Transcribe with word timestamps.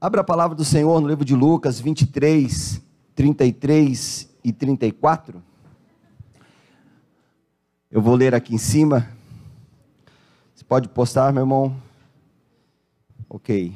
Abra 0.00 0.20
a 0.20 0.24
palavra 0.24 0.54
do 0.54 0.64
Senhor 0.64 1.00
no 1.00 1.08
livro 1.08 1.24
de 1.24 1.34
Lucas 1.34 1.80
23, 1.80 2.80
33 3.16 4.28
e 4.44 4.52
34. 4.52 5.42
Eu 7.90 8.00
vou 8.00 8.14
ler 8.14 8.32
aqui 8.32 8.54
em 8.54 8.58
cima. 8.58 9.08
Você 10.54 10.64
pode 10.64 10.88
postar, 10.88 11.32
meu 11.32 11.42
irmão? 11.42 11.76
Ok. 13.28 13.74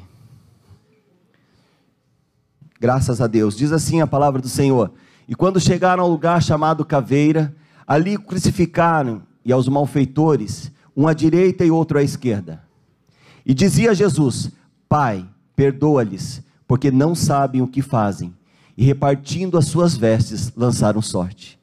Graças 2.79 3.19
a 3.19 3.27
Deus. 3.27 3.57
Diz 3.57 3.73
assim 3.73 3.99
a 3.99 4.07
palavra 4.07 4.41
do 4.41 4.47
Senhor. 4.47 4.93
E 5.27 5.35
quando 5.35 5.59
chegaram 5.59 6.03
ao 6.03 6.09
lugar 6.09 6.41
chamado 6.41 6.85
Caveira, 6.85 7.53
ali 7.85 8.17
crucificaram 8.17 9.23
e 9.43 9.51
aos 9.51 9.67
malfeitores, 9.67 10.71
um 10.95 11.05
à 11.05 11.13
direita 11.13 11.65
e 11.65 11.71
outro 11.71 11.97
à 11.97 12.01
esquerda. 12.01 12.63
E 13.45 13.53
dizia 13.53 13.93
Jesus: 13.93 14.49
Pai, 14.87 15.27
perdoa-lhes, 15.55 16.41
porque 16.67 16.91
não 16.91 17.13
sabem 17.13 17.61
o 17.61 17.67
que 17.67 17.81
fazem. 17.81 18.33
E 18.75 18.83
repartindo 18.83 19.57
as 19.57 19.65
suas 19.65 19.95
vestes, 19.95 20.51
lançaram 20.55 21.01
sorte. 21.01 21.59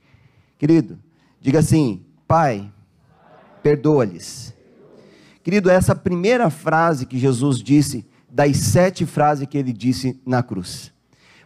Querido, 0.59 0.99
diga 1.41 1.59
assim: 1.59 2.03
Pai, 2.27 2.71
perdoa-lhes. 3.63 4.55
Querido, 5.43 5.71
essa 5.71 5.95
primeira 5.95 6.51
frase 6.51 7.07
que 7.07 7.19
Jesus 7.19 7.63
disse, 7.63 8.07
das 8.29 8.57
sete 8.59 9.05
frases 9.05 9.49
que 9.49 9.59
ele 9.59 9.73
disse 9.73 10.21
na 10.25 10.43
cruz, 10.43 10.93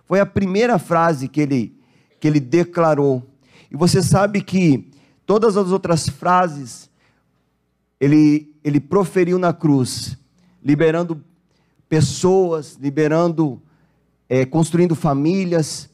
foi 0.05 0.20
a 0.20 0.27
primeira 0.27 0.79
frase 0.79 1.29
que 1.29 1.41
ele, 1.41 1.75
que 2.20 2.29
ele 2.29 2.41
declarou. 2.41 3.27
E 3.70 3.77
você 3.77 4.03
sabe 4.03 4.42
que 4.42 4.91
todas 5.25 5.56
as 5.56 5.70
outras 5.70 6.09
frases 6.09 6.91
ele, 7.98 8.55
ele 8.62 8.81
proferiu 8.81 9.39
na 9.39 9.53
cruz, 9.53 10.19
liberando 10.62 11.25
pessoas, 11.95 12.77
liberando, 12.81 13.62
é, 14.28 14.45
construindo 14.45 14.97
famílias. 14.97 15.89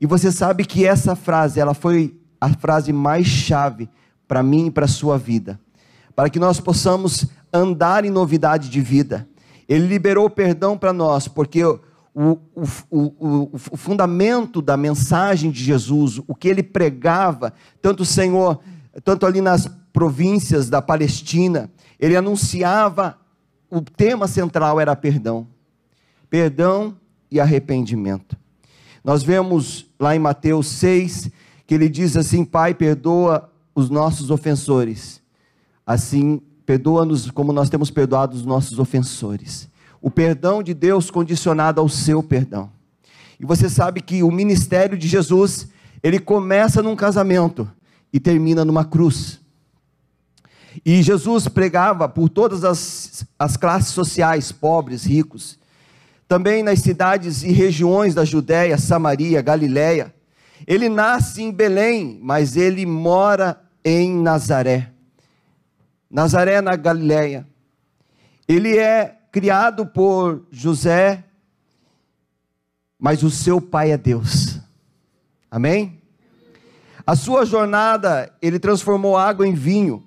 E 0.00 0.06
você 0.06 0.30
sabe 0.30 0.64
que 0.64 0.86
essa 0.86 1.16
frase, 1.16 1.58
ela 1.58 1.74
foi 1.74 2.16
a 2.40 2.48
frase 2.50 2.92
mais 2.92 3.26
chave 3.26 3.88
para 4.28 4.44
mim 4.44 4.66
e 4.66 4.70
para 4.70 4.84
a 4.84 4.88
sua 4.88 5.18
vida, 5.18 5.58
para 6.14 6.30
que 6.30 6.38
nós 6.38 6.60
possamos 6.60 7.26
andar 7.52 8.04
em 8.04 8.10
novidade 8.10 8.68
de 8.68 8.80
vida. 8.80 9.26
Ele 9.68 9.88
liberou 9.88 10.30
perdão 10.30 10.78
para 10.78 10.92
nós, 10.92 11.26
porque 11.26 11.64
o, 11.64 11.80
o, 12.14 12.38
o, 12.88 13.50
o, 13.52 13.76
fundamento 13.76 14.62
da 14.62 14.76
mensagem 14.76 15.50
de 15.50 15.64
Jesus, 15.64 16.20
o 16.28 16.34
que 16.34 16.46
ele 16.46 16.62
pregava, 16.62 17.52
tanto 17.80 18.04
o 18.04 18.06
Senhor, 18.06 18.60
tanto 19.02 19.26
ali 19.26 19.40
nas 19.40 19.68
províncias 19.92 20.70
da 20.70 20.80
Palestina, 20.80 21.68
ele 21.98 22.16
anunciava 22.16 23.16
o 23.72 23.80
tema 23.80 24.28
central 24.28 24.78
era 24.78 24.94
perdão. 24.94 25.46
Perdão 26.28 26.94
e 27.30 27.40
arrependimento. 27.40 28.36
Nós 29.02 29.22
vemos 29.22 29.86
lá 29.98 30.14
em 30.14 30.18
Mateus 30.18 30.66
6 30.66 31.30
que 31.66 31.74
ele 31.74 31.88
diz 31.88 32.14
assim: 32.14 32.44
Pai, 32.44 32.74
perdoa 32.74 33.50
os 33.74 33.88
nossos 33.88 34.30
ofensores. 34.30 35.22
Assim, 35.86 36.42
perdoa-nos 36.66 37.30
como 37.30 37.50
nós 37.50 37.70
temos 37.70 37.90
perdoado 37.90 38.36
os 38.36 38.44
nossos 38.44 38.78
ofensores. 38.78 39.70
O 40.02 40.10
perdão 40.10 40.62
de 40.62 40.74
Deus 40.74 41.10
condicionado 41.10 41.80
ao 41.80 41.88
seu 41.88 42.22
perdão. 42.22 42.70
E 43.40 43.46
você 43.46 43.70
sabe 43.70 44.02
que 44.02 44.22
o 44.22 44.30
ministério 44.30 44.98
de 44.98 45.08
Jesus, 45.08 45.68
ele 46.02 46.18
começa 46.18 46.82
num 46.82 46.94
casamento 46.94 47.66
e 48.12 48.20
termina 48.20 48.66
numa 48.66 48.84
cruz. 48.84 49.40
E 50.84 51.02
Jesus 51.02 51.48
pregava 51.48 52.08
por 52.08 52.28
todas 52.28 52.64
as, 52.64 53.24
as 53.38 53.56
classes 53.56 53.90
sociais, 53.90 54.50
pobres, 54.50 55.04
ricos. 55.04 55.58
Também 56.26 56.62
nas 56.62 56.80
cidades 56.80 57.42
e 57.42 57.52
regiões 57.52 58.14
da 58.14 58.24
Judéia, 58.24 58.78
Samaria, 58.78 59.42
Galiléia. 59.42 60.14
Ele 60.66 60.88
nasce 60.88 61.42
em 61.42 61.52
Belém, 61.52 62.18
mas 62.22 62.56
ele 62.56 62.86
mora 62.86 63.60
em 63.84 64.16
Nazaré. 64.16 64.90
Nazaré 66.10 66.60
na 66.60 66.76
Galiléia. 66.76 67.46
Ele 68.48 68.78
é 68.78 69.18
criado 69.30 69.86
por 69.86 70.46
José, 70.50 71.24
mas 72.98 73.22
o 73.22 73.30
seu 73.30 73.60
pai 73.60 73.92
é 73.92 73.98
Deus. 73.98 74.58
Amém? 75.50 76.00
A 77.06 77.16
sua 77.16 77.44
jornada, 77.44 78.32
ele 78.40 78.58
transformou 78.58 79.16
água 79.16 79.46
em 79.46 79.54
vinho 79.54 80.04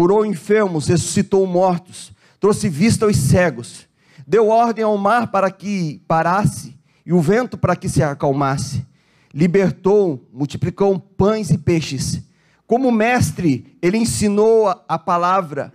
curou 0.00 0.24
enfermos, 0.24 0.86
ressuscitou 0.86 1.46
mortos, 1.46 2.10
trouxe 2.40 2.70
vista 2.70 3.04
aos 3.04 3.18
cegos, 3.18 3.86
deu 4.26 4.48
ordem 4.48 4.82
ao 4.82 4.96
mar 4.96 5.26
para 5.26 5.50
que 5.50 6.02
parasse 6.08 6.74
e 7.04 7.12
o 7.12 7.20
vento 7.20 7.58
para 7.58 7.76
que 7.76 7.86
se 7.86 8.02
acalmasse, 8.02 8.86
libertou, 9.30 10.26
multiplicou 10.32 10.98
pães 10.98 11.50
e 11.50 11.58
peixes. 11.58 12.22
Como 12.66 12.90
mestre, 12.90 13.76
ele 13.82 13.98
ensinou 13.98 14.68
a 14.88 14.98
palavra 14.98 15.70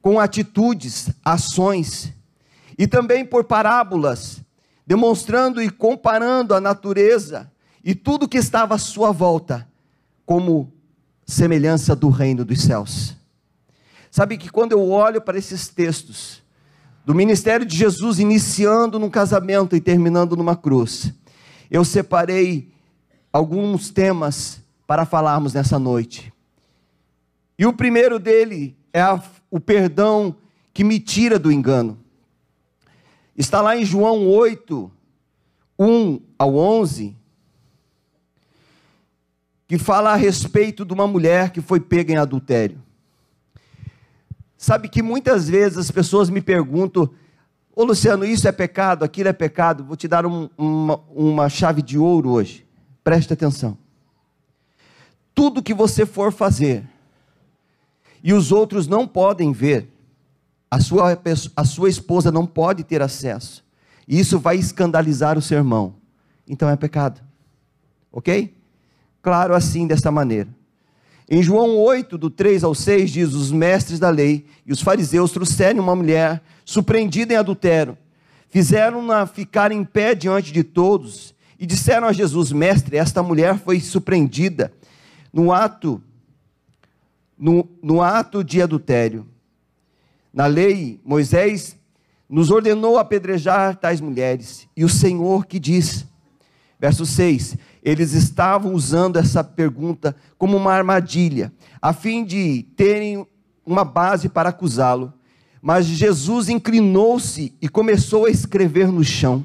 com 0.00 0.20
atitudes, 0.20 1.10
ações, 1.24 2.12
e 2.78 2.86
também 2.86 3.24
por 3.24 3.42
parábolas, 3.42 4.40
demonstrando 4.86 5.60
e 5.60 5.68
comparando 5.68 6.54
a 6.54 6.60
natureza 6.60 7.50
e 7.82 7.92
tudo 7.92 8.28
que 8.28 8.38
estava 8.38 8.76
à 8.76 8.78
sua 8.78 9.10
volta 9.10 9.66
como 10.24 10.72
semelhança 11.26 11.96
do 11.96 12.08
reino 12.08 12.44
dos 12.44 12.62
céus. 12.62 13.17
Sabe 14.10 14.36
que 14.38 14.50
quando 14.50 14.72
eu 14.72 14.90
olho 14.90 15.20
para 15.20 15.38
esses 15.38 15.68
textos, 15.68 16.42
do 17.04 17.14
ministério 17.14 17.64
de 17.64 17.74
Jesus 17.74 18.18
iniciando 18.18 18.98
num 18.98 19.08
casamento 19.08 19.74
e 19.74 19.80
terminando 19.80 20.36
numa 20.36 20.54
cruz, 20.54 21.12
eu 21.70 21.84
separei 21.84 22.70
alguns 23.32 23.90
temas 23.90 24.60
para 24.86 25.06
falarmos 25.06 25.54
nessa 25.54 25.78
noite. 25.78 26.32
E 27.58 27.66
o 27.66 27.72
primeiro 27.72 28.18
dele 28.18 28.76
é 28.92 29.00
a, 29.00 29.22
o 29.50 29.58
perdão 29.58 30.36
que 30.72 30.84
me 30.84 31.00
tira 31.00 31.38
do 31.38 31.50
engano. 31.50 31.98
Está 33.36 33.60
lá 33.60 33.76
em 33.76 33.84
João 33.84 34.26
8, 34.28 34.90
1 35.78 36.20
ao 36.38 36.56
11, 36.56 37.16
que 39.66 39.78
fala 39.78 40.12
a 40.12 40.16
respeito 40.16 40.84
de 40.84 40.92
uma 40.92 41.06
mulher 41.06 41.50
que 41.50 41.60
foi 41.60 41.80
pega 41.80 42.12
em 42.12 42.16
adultério. 42.16 42.82
Sabe 44.58 44.88
que 44.88 45.02
muitas 45.02 45.48
vezes 45.48 45.78
as 45.78 45.90
pessoas 45.90 46.28
me 46.28 46.42
perguntam, 46.42 47.08
ô 47.74 47.84
Luciano, 47.84 48.24
isso 48.24 48.48
é 48.48 48.52
pecado, 48.52 49.04
aquilo 49.04 49.28
é 49.28 49.32
pecado. 49.32 49.84
Vou 49.84 49.96
te 49.96 50.08
dar 50.08 50.26
um, 50.26 50.50
uma, 50.58 51.00
uma 51.14 51.48
chave 51.48 51.80
de 51.80 51.96
ouro 51.96 52.30
hoje. 52.30 52.66
Preste 53.04 53.32
atenção. 53.32 53.78
Tudo 55.32 55.62
que 55.62 55.72
você 55.72 56.04
for 56.04 56.32
fazer 56.32 56.84
e 58.22 58.32
os 58.32 58.50
outros 58.50 58.88
não 58.88 59.06
podem 59.06 59.52
ver, 59.52 59.88
a 60.68 60.80
sua, 60.80 61.16
a 61.56 61.64
sua 61.64 61.88
esposa 61.88 62.32
não 62.32 62.44
pode 62.44 62.82
ter 62.82 63.00
acesso, 63.00 63.64
e 64.06 64.18
isso 64.18 64.38
vai 64.38 64.56
escandalizar 64.56 65.38
o 65.38 65.42
seu 65.42 65.56
irmão, 65.58 65.94
então 66.46 66.68
é 66.68 66.76
pecado. 66.76 67.20
Ok? 68.10 68.56
Claro 69.22 69.54
assim, 69.54 69.86
desta 69.86 70.10
maneira. 70.10 70.48
Em 71.30 71.42
João 71.42 71.76
8, 71.76 72.16
do 72.16 72.30
3 72.30 72.64
ao 72.64 72.74
6, 72.74 73.10
diz: 73.10 73.34
Os 73.34 73.52
mestres 73.52 73.98
da 73.98 74.08
lei 74.08 74.46
e 74.64 74.72
os 74.72 74.80
fariseus 74.80 75.30
trouxeram 75.30 75.82
uma 75.82 75.94
mulher 75.94 76.42
surpreendida 76.64 77.34
em 77.34 77.36
adultério, 77.36 77.98
fizeram-na 78.48 79.26
ficar 79.26 79.70
em 79.70 79.84
pé 79.84 80.14
diante 80.14 80.50
de 80.50 80.64
todos 80.64 81.34
e 81.58 81.66
disseram 81.66 82.06
a 82.06 82.12
Jesus: 82.14 82.50
Mestre, 82.50 82.96
esta 82.96 83.22
mulher 83.22 83.58
foi 83.58 83.78
surpreendida 83.78 84.72
no 85.30 85.52
ato, 85.52 86.02
no, 87.38 87.68
no 87.82 88.00
ato 88.00 88.42
de 88.42 88.62
adultério. 88.62 89.26
Na 90.32 90.46
lei, 90.46 90.98
Moisés 91.04 91.76
nos 92.26 92.50
ordenou 92.50 92.96
apedrejar 92.98 93.76
tais 93.76 94.00
mulheres, 94.00 94.66
e 94.74 94.82
o 94.82 94.88
Senhor 94.88 95.44
que 95.44 95.58
diz, 95.58 96.06
verso 96.80 97.04
6: 97.04 97.54
eles 97.88 98.12
estavam 98.12 98.74
usando 98.74 99.16
essa 99.16 99.42
pergunta 99.42 100.14
como 100.36 100.58
uma 100.58 100.74
armadilha, 100.74 101.50
a 101.80 101.94
fim 101.94 102.22
de 102.22 102.64
terem 102.76 103.26
uma 103.64 103.82
base 103.82 104.28
para 104.28 104.50
acusá-lo. 104.50 105.10
Mas 105.62 105.86
Jesus 105.86 106.50
inclinou-se 106.50 107.56
e 107.62 107.66
começou 107.66 108.26
a 108.26 108.30
escrever 108.30 108.88
no 108.88 109.02
chão. 109.02 109.42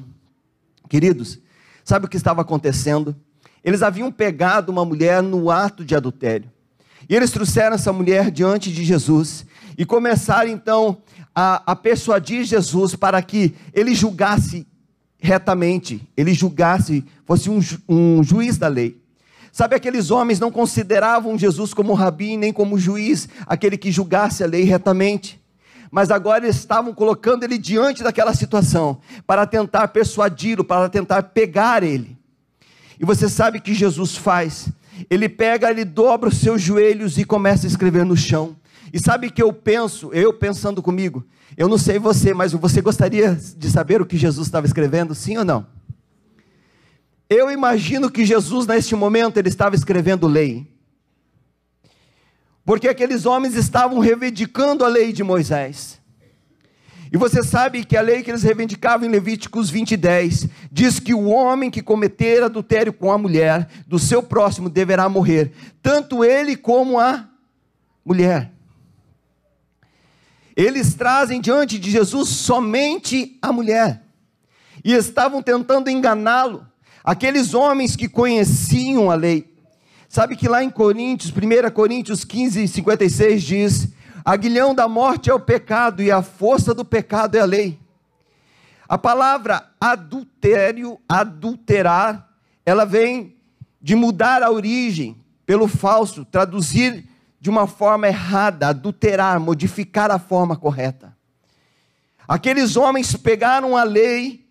Queridos, 0.90 1.38
sabe 1.82 2.04
o 2.04 2.08
que 2.08 2.18
estava 2.18 2.42
acontecendo? 2.42 3.16
Eles 3.64 3.82
haviam 3.82 4.12
pegado 4.12 4.70
uma 4.70 4.84
mulher 4.84 5.22
no 5.22 5.50
ato 5.50 5.82
de 5.82 5.96
adultério. 5.96 6.52
E 7.08 7.16
eles 7.16 7.30
trouxeram 7.30 7.74
essa 7.74 7.94
mulher 7.94 8.30
diante 8.30 8.70
de 8.70 8.84
Jesus 8.84 9.46
e 9.76 9.86
começaram 9.86 10.50
então 10.50 10.98
a, 11.34 11.72
a 11.72 11.74
persuadir 11.74 12.44
Jesus 12.44 12.94
para 12.94 13.22
que 13.22 13.54
ele 13.72 13.94
julgasse 13.94 14.66
retamente, 15.24 16.06
ele 16.16 16.34
julgasse, 16.34 17.04
fosse 17.24 17.48
um, 17.48 17.58
um 17.88 18.22
juiz 18.22 18.58
da 18.58 18.68
lei. 18.68 19.00
Sabe, 19.50 19.74
aqueles 19.74 20.10
homens 20.10 20.38
não 20.38 20.50
consideravam 20.50 21.38
Jesus 21.38 21.72
como 21.72 21.94
rabi 21.94 22.36
nem 22.36 22.52
como 22.52 22.78
juiz, 22.78 23.28
aquele 23.46 23.78
que 23.78 23.90
julgasse 23.90 24.44
a 24.44 24.46
lei 24.46 24.64
retamente. 24.64 25.40
mas 25.90 26.10
agora 26.10 26.44
eles 26.44 26.56
estavam 26.56 26.92
colocando 26.92 27.44
ele 27.44 27.56
diante 27.56 28.02
daquela 28.02 28.34
situação, 28.34 28.98
para 29.24 29.46
tentar 29.46 29.86
persuadi-lo, 29.88 30.64
para 30.64 30.88
tentar 30.88 31.22
pegar 31.22 31.84
ele. 31.84 32.18
E 32.98 33.04
você 33.04 33.28
sabe 33.28 33.58
o 33.58 33.62
que 33.62 33.72
Jesus 33.72 34.16
faz? 34.16 34.68
Ele 35.08 35.28
pega, 35.28 35.70
ele 35.70 35.84
dobra 35.84 36.28
os 36.28 36.38
seus 36.38 36.60
joelhos 36.60 37.16
e 37.16 37.24
começa 37.24 37.64
a 37.64 37.68
escrever 37.68 38.04
no 38.04 38.16
chão. 38.16 38.56
E 38.94 39.00
sabe 39.00 39.28
que 39.28 39.42
eu 39.42 39.52
penso, 39.52 40.12
eu 40.12 40.32
pensando 40.32 40.80
comigo? 40.80 41.26
Eu 41.56 41.66
não 41.66 41.76
sei 41.76 41.98
você, 41.98 42.32
mas 42.32 42.52
você 42.52 42.80
gostaria 42.80 43.34
de 43.34 43.68
saber 43.68 44.00
o 44.00 44.06
que 44.06 44.16
Jesus 44.16 44.46
estava 44.46 44.68
escrevendo, 44.68 45.16
sim 45.16 45.36
ou 45.36 45.44
não? 45.44 45.66
Eu 47.28 47.50
imagino 47.50 48.08
que 48.08 48.24
Jesus, 48.24 48.68
neste 48.68 48.94
momento, 48.94 49.36
ele 49.36 49.48
estava 49.48 49.74
escrevendo 49.74 50.28
lei. 50.28 50.72
Porque 52.64 52.86
aqueles 52.86 53.26
homens 53.26 53.56
estavam 53.56 53.98
reivindicando 53.98 54.84
a 54.84 54.88
lei 54.88 55.12
de 55.12 55.24
Moisés. 55.24 56.00
E 57.12 57.16
você 57.16 57.42
sabe 57.42 57.84
que 57.84 57.96
a 57.96 58.00
lei 58.00 58.22
que 58.22 58.30
eles 58.30 58.44
reivindicavam 58.44 59.08
em 59.08 59.10
Levíticos 59.10 59.70
20, 59.70 59.96
10 59.96 60.48
diz 60.70 61.00
que 61.00 61.12
o 61.12 61.24
homem 61.24 61.68
que 61.68 61.82
cometer 61.82 62.44
adultério 62.44 62.92
com 62.92 63.10
a 63.10 63.18
mulher 63.18 63.68
do 63.88 63.98
seu 63.98 64.22
próximo 64.22 64.70
deverá 64.70 65.08
morrer, 65.08 65.50
tanto 65.82 66.24
ele 66.24 66.56
como 66.56 67.00
a 67.00 67.28
mulher. 68.04 68.53
Eles 70.56 70.94
trazem 70.94 71.40
diante 71.40 71.78
de 71.78 71.90
Jesus 71.90 72.28
somente 72.28 73.38
a 73.42 73.52
mulher, 73.52 74.02
e 74.84 74.92
estavam 74.92 75.42
tentando 75.42 75.90
enganá-lo, 75.90 76.66
aqueles 77.02 77.54
homens 77.54 77.96
que 77.96 78.08
conheciam 78.08 79.10
a 79.10 79.14
lei. 79.14 79.52
Sabe 80.08 80.36
que 80.36 80.48
lá 80.48 80.62
em 80.62 80.70
Coríntios, 80.70 81.32
1 81.32 81.70
Coríntios 81.70 82.24
15, 82.24 82.68
56 82.68 83.42
diz: 83.42 83.88
Aguilhão 84.24 84.74
da 84.74 84.86
morte 84.86 85.28
é 85.28 85.34
o 85.34 85.40
pecado 85.40 86.02
e 86.02 86.10
a 86.10 86.22
força 86.22 86.72
do 86.72 86.84
pecado 86.84 87.34
é 87.34 87.40
a 87.40 87.44
lei. 87.44 87.78
A 88.88 88.96
palavra 88.96 89.70
adultério, 89.80 91.00
adulterar, 91.08 92.28
ela 92.64 92.84
vem 92.84 93.36
de 93.82 93.94
mudar 93.94 94.42
a 94.42 94.50
origem 94.50 95.16
pelo 95.44 95.66
falso, 95.66 96.24
traduzir 96.24 97.06
de 97.44 97.50
uma 97.50 97.66
forma 97.66 98.08
errada, 98.08 98.68
adulterar, 98.68 99.38
modificar 99.38 100.10
a 100.10 100.18
forma 100.18 100.56
correta. 100.56 101.14
Aqueles 102.26 102.74
homens 102.74 103.14
pegaram 103.16 103.76
a 103.76 103.84
lei 103.84 104.46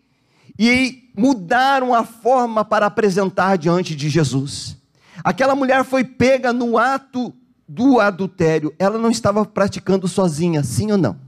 e 0.60 1.10
mudaram 1.18 1.92
a 1.92 2.04
forma 2.04 2.64
para 2.64 2.86
apresentar 2.86 3.58
diante 3.58 3.96
de 3.96 4.10
Jesus. 4.10 4.78
Aquela 5.24 5.56
mulher 5.56 5.84
foi 5.84 6.04
pega 6.04 6.54
no 6.54 6.78
ato 6.78 7.34
do 7.68 8.00
adultério. 8.00 8.72
Ela 8.78 9.00
não 9.00 9.10
estava 9.10 9.44
praticando 9.44 10.08
sozinha, 10.08 10.64
sim 10.64 10.92
ou 10.92 10.98
não? 11.00 11.20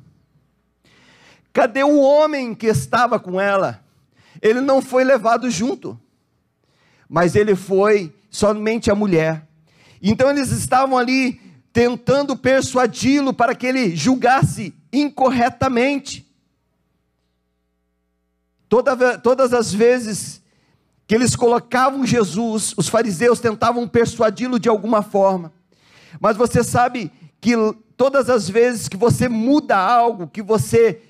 Cadê 1.51 1.83
o 1.83 1.99
homem 1.99 2.53
que 2.53 2.67
estava 2.67 3.19
com 3.19 3.41
ela? 3.41 3.83
Ele 4.39 4.61
não 4.61 4.83
foi 4.83 5.03
levado 5.03 5.49
junto, 5.49 5.99
mas 7.09 7.35
ele 7.35 7.55
foi 7.55 8.13
somente 8.29 8.91
a 8.91 8.93
mulher. 8.93 9.47
Então 9.99 10.29
eles 10.29 10.51
estavam 10.51 10.95
ali 10.95 11.43
tentando 11.75 12.37
persuadi-lo 12.37 13.33
para 13.33 13.53
que 13.53 13.67
ele 13.67 13.93
julgasse 13.97 14.73
incorretamente. 14.93 16.25
Toda, 18.69 19.17
todas 19.17 19.53
as 19.53 19.73
vezes 19.73 20.41
que 21.05 21.13
eles 21.13 21.35
colocavam 21.35 22.05
Jesus, 22.05 22.73
os 22.77 22.87
fariseus 22.87 23.41
tentavam 23.41 23.85
persuadi-lo 23.89 24.57
de 24.57 24.69
alguma 24.69 25.01
forma. 25.01 25.51
Mas 26.17 26.37
você 26.37 26.63
sabe 26.63 27.11
que 27.41 27.51
todas 27.97 28.29
as 28.29 28.49
vezes 28.49 28.87
que 28.87 28.95
você 28.95 29.27
muda 29.27 29.75
algo, 29.75 30.29
que 30.29 30.41
você 30.41 31.01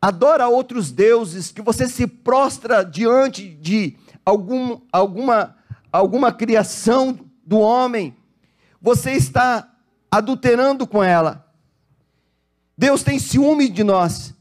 adora 0.00 0.48
outros 0.48 0.90
deuses, 0.90 1.52
que 1.52 1.60
você 1.60 1.86
se 1.86 2.06
prostra 2.06 2.82
diante 2.82 3.46
de 3.46 3.98
algum, 4.24 4.80
alguma, 4.90 5.54
alguma 5.92 6.32
criação 6.32 7.18
do 7.44 7.58
homem, 7.58 8.16
você 8.80 9.12
está 9.12 9.75
adulterando 10.10 10.86
com 10.86 11.02
ela. 11.02 11.46
Deus 12.76 13.02
tem 13.02 13.18
ciúme 13.18 13.68
de 13.68 13.82
nós. 13.82 14.34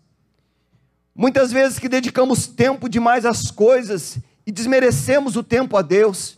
Muitas 1.16 1.52
vezes 1.52 1.80
que 1.80 1.88
dedicamos 1.88 2.48
tempo 2.48 2.90
demais 2.90 3.26
às 3.26 3.50
coisas 3.50 4.18
e 4.46 4.52
desmerecemos 4.52 5.36
o 5.36 5.44
tempo 5.44 5.78
a 5.78 5.82
Deus. 5.82 6.38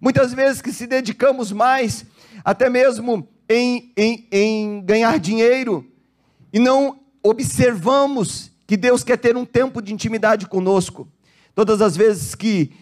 Muitas 0.00 0.32
vezes 0.32 0.62
que 0.62 0.72
se 0.72 0.86
dedicamos 0.86 1.52
mais, 1.52 2.06
até 2.44 2.70
mesmo 2.70 3.28
em, 3.48 3.92
em, 3.96 4.26
em 4.30 4.82
ganhar 4.82 5.18
dinheiro, 5.18 5.86
e 6.52 6.58
não 6.58 7.00
observamos 7.22 8.50
que 8.66 8.76
Deus 8.76 9.04
quer 9.04 9.18
ter 9.18 9.36
um 9.36 9.44
tempo 9.44 9.80
de 9.80 9.92
intimidade 9.92 10.46
conosco. 10.46 11.08
Todas 11.54 11.80
as 11.80 11.96
vezes 11.96 12.34
que 12.34 12.72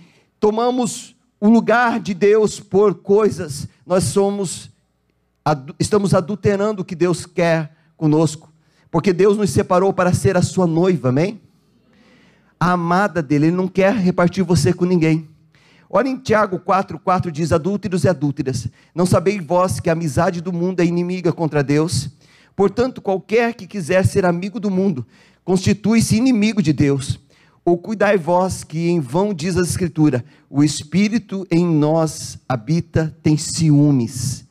tomamos 0.40 1.14
o 1.40 1.48
lugar 1.48 2.00
de 2.00 2.14
Deus 2.14 2.58
por 2.60 2.94
coisas, 2.94 3.69
nós 3.86 4.04
somos 4.04 4.70
estamos 5.79 6.14
adulterando 6.14 6.82
o 6.82 6.85
que 6.85 6.94
Deus 6.94 7.26
quer 7.26 7.76
conosco, 7.96 8.52
porque 8.91 9.12
Deus 9.12 9.37
nos 9.37 9.50
separou 9.50 9.93
para 9.93 10.12
ser 10.12 10.37
a 10.37 10.43
sua 10.43 10.67
noiva, 10.67 11.11
amém? 11.11 11.41
a 12.64 12.73
amada 12.73 13.23
dele, 13.23 13.46
ele 13.46 13.56
não 13.56 13.69
quer 13.69 13.94
repartir 13.94 14.43
você 14.43 14.73
com 14.73 14.87
ninguém. 14.87 15.29
Olha 15.91 16.08
em 16.08 16.17
Tiago 16.17 16.58
4, 16.58 16.99
4 16.99 17.31
diz: 17.31 17.52
Adúlteros 17.52 18.05
e 18.05 18.08
adúlteras, 18.08 18.69
não 18.94 19.05
sabeis 19.05 19.44
vós 19.44 19.81
que 19.81 19.91
a 19.91 19.93
amizade 19.93 20.41
do 20.41 20.52
mundo 20.52 20.81
é 20.81 20.85
inimiga 20.85 21.32
contra 21.32 21.62
Deus? 21.62 22.08
Portanto, 22.56 23.02
qualquer 23.02 23.55
que 23.55 23.67
quiser 23.67 24.06
ser 24.06 24.25
amigo 24.25 24.58
do 24.58 24.70
mundo, 24.70 25.05
constitui-se 25.44 26.17
inimigo 26.17 26.62
de 26.62 26.73
Deus. 26.73 27.20
Ou 27.64 27.79
cuidai 27.79 28.17
vós 28.17 28.62
que 28.62 28.88
em 28.88 29.00
vão 29.00 29.35
diz 29.35 29.56
a 29.58 29.62
Escritura: 29.62 30.25
o 30.49 30.64
Espírito 30.64 31.46
em 31.50 31.67
nós 31.67 32.38
habita, 32.49 33.14
tem 33.23 33.37
ciúmes. 33.37 34.44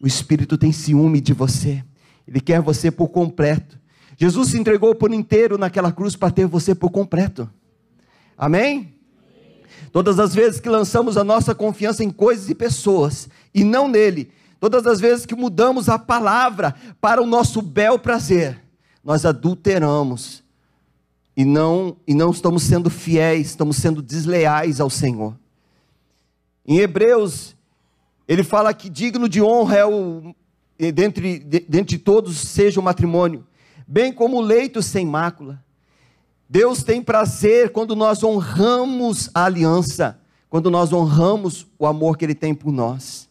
O 0.00 0.06
Espírito 0.06 0.56
tem 0.56 0.72
ciúme 0.72 1.20
de 1.20 1.34
você, 1.34 1.84
ele 2.26 2.40
quer 2.40 2.60
você 2.60 2.90
por 2.90 3.08
completo. 3.08 3.78
Jesus 4.16 4.48
se 4.48 4.58
entregou 4.58 4.94
por 4.94 5.12
inteiro 5.12 5.58
naquela 5.58 5.92
cruz 5.92 6.16
para 6.16 6.30
ter 6.30 6.46
você 6.46 6.74
por 6.74 6.90
completo. 6.90 7.48
Amém? 8.36 8.94
Todas 9.92 10.18
as 10.18 10.34
vezes 10.34 10.60
que 10.60 10.68
lançamos 10.68 11.16
a 11.16 11.24
nossa 11.24 11.54
confiança 11.54 12.04
em 12.04 12.10
coisas 12.10 12.48
e 12.48 12.54
pessoas 12.54 13.28
e 13.54 13.64
não 13.64 13.88
nele, 13.88 14.30
todas 14.58 14.86
as 14.86 15.00
vezes 15.00 15.26
que 15.26 15.34
mudamos 15.34 15.88
a 15.88 15.98
palavra 15.98 16.74
para 17.00 17.22
o 17.22 17.26
nosso 17.26 17.60
bel 17.60 17.98
prazer, 17.98 18.62
nós 19.02 19.24
adulteramos 19.24 20.42
e 21.36 21.44
não 21.44 21.96
e 22.06 22.14
não 22.14 22.30
estamos 22.30 22.62
sendo 22.62 22.88
fiéis, 22.88 23.48
estamos 23.48 23.76
sendo 23.76 24.00
desleais 24.00 24.80
ao 24.80 24.88
Senhor. 24.90 25.36
Em 26.66 26.78
Hebreus, 26.78 27.56
ele 28.30 28.44
fala 28.44 28.72
que 28.72 28.88
digno 28.88 29.28
de 29.28 29.42
honra 29.42 29.76
é 29.76 29.84
o 29.84 30.34
dentre, 30.94 31.40
dentre 31.40 31.98
todos 31.98 32.38
seja 32.38 32.80
o 32.80 32.82
matrimônio 32.82 33.44
bem 33.90 34.12
como 34.12 34.36
o 34.36 34.40
leito 34.40 34.80
sem 34.80 35.04
mácula. 35.04 35.60
Deus 36.48 36.84
tem 36.84 37.02
prazer 37.02 37.70
quando 37.70 37.96
nós 37.96 38.22
honramos 38.22 39.28
a 39.34 39.46
aliança, 39.46 40.20
quando 40.48 40.70
nós 40.70 40.92
honramos 40.92 41.66
o 41.76 41.84
amor 41.84 42.16
que 42.16 42.24
Ele 42.24 42.34
tem 42.36 42.54
por 42.54 42.72
nós. 42.72 43.28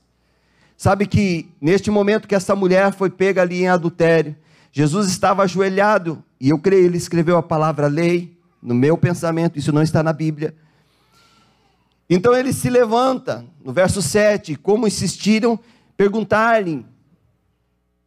Sabe 0.75 1.07
que 1.07 1.49
neste 1.61 1.89
momento 1.89 2.27
que 2.27 2.35
essa 2.35 2.57
mulher 2.57 2.91
foi 2.91 3.09
pega 3.09 3.41
ali 3.41 3.61
em 3.61 3.69
adultério, 3.69 4.35
Jesus 4.69 5.07
estava 5.07 5.43
ajoelhado, 5.43 6.21
e 6.41 6.49
eu 6.49 6.59
creio, 6.59 6.87
ele 6.87 6.97
escreveu 6.97 7.37
a 7.37 7.43
palavra 7.43 7.87
lei, 7.87 8.37
no 8.61 8.75
meu 8.75 8.97
pensamento, 8.97 9.57
isso 9.57 9.71
não 9.71 9.81
está 9.81 10.03
na 10.03 10.11
Bíblia. 10.11 10.53
Então 12.09 12.35
ele 12.35 12.51
se 12.51 12.69
levanta, 12.69 13.45
no 13.63 13.71
verso 13.71 14.01
7, 14.01 14.55
como 14.55 14.87
insistiram, 14.87 15.59
perguntar-lhe, 15.95 16.85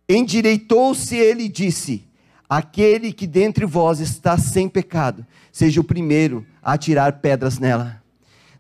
endireitou-se 0.09 1.17
ele 1.17 1.45
e 1.45 1.49
disse: 1.49 2.05
Aquele 2.49 3.13
que 3.13 3.27
dentre 3.27 3.65
vós 3.65 4.01
está 4.01 4.37
sem 4.37 4.69
pecado, 4.69 5.25
seja 5.53 5.81
o 5.81 5.85
primeiro 5.85 6.45
a 6.61 6.73
atirar 6.73 7.21
pedras 7.21 7.59
nela. 7.59 8.03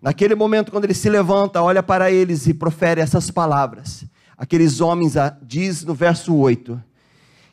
Naquele 0.00 0.34
momento, 0.34 0.70
quando 0.72 0.84
ele 0.84 0.94
se 0.94 1.08
levanta, 1.08 1.62
olha 1.62 1.82
para 1.82 2.10
eles 2.10 2.46
e 2.46 2.54
profere 2.54 3.00
essas 3.00 3.30
palavras. 3.30 4.04
Aqueles 4.36 4.80
homens, 4.80 5.14
diz 5.42 5.84
no 5.84 5.94
verso 5.94 6.34
8, 6.34 6.82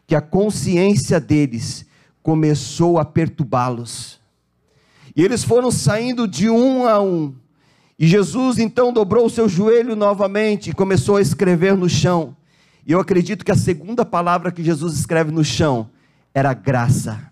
que 0.07 0.15
a 0.15 0.21
consciência 0.21 1.19
deles 1.19 1.85
começou 2.23 2.97
a 2.97 3.05
perturbá-los. 3.05 4.19
E 5.15 5.23
eles 5.23 5.43
foram 5.43 5.69
saindo 5.69 6.27
de 6.27 6.49
um 6.49 6.87
a 6.87 7.01
um. 7.01 7.35
E 7.99 8.07
Jesus 8.07 8.57
então 8.57 8.93
dobrou 8.93 9.25
o 9.25 9.29
seu 9.29 9.49
joelho 9.49 9.93
novamente 9.93 10.69
e 10.69 10.73
começou 10.73 11.17
a 11.17 11.21
escrever 11.21 11.75
no 11.75 11.89
chão. 11.89 12.33
E 12.87 12.93
eu 12.93 12.99
acredito 12.99 13.43
que 13.43 13.51
a 13.51 13.57
segunda 13.57 14.05
palavra 14.05 14.53
que 14.53 14.63
Jesus 14.63 14.97
escreve 14.97 15.31
no 15.31 15.43
chão 15.43 15.89
era 16.33 16.53
graça. 16.53 17.29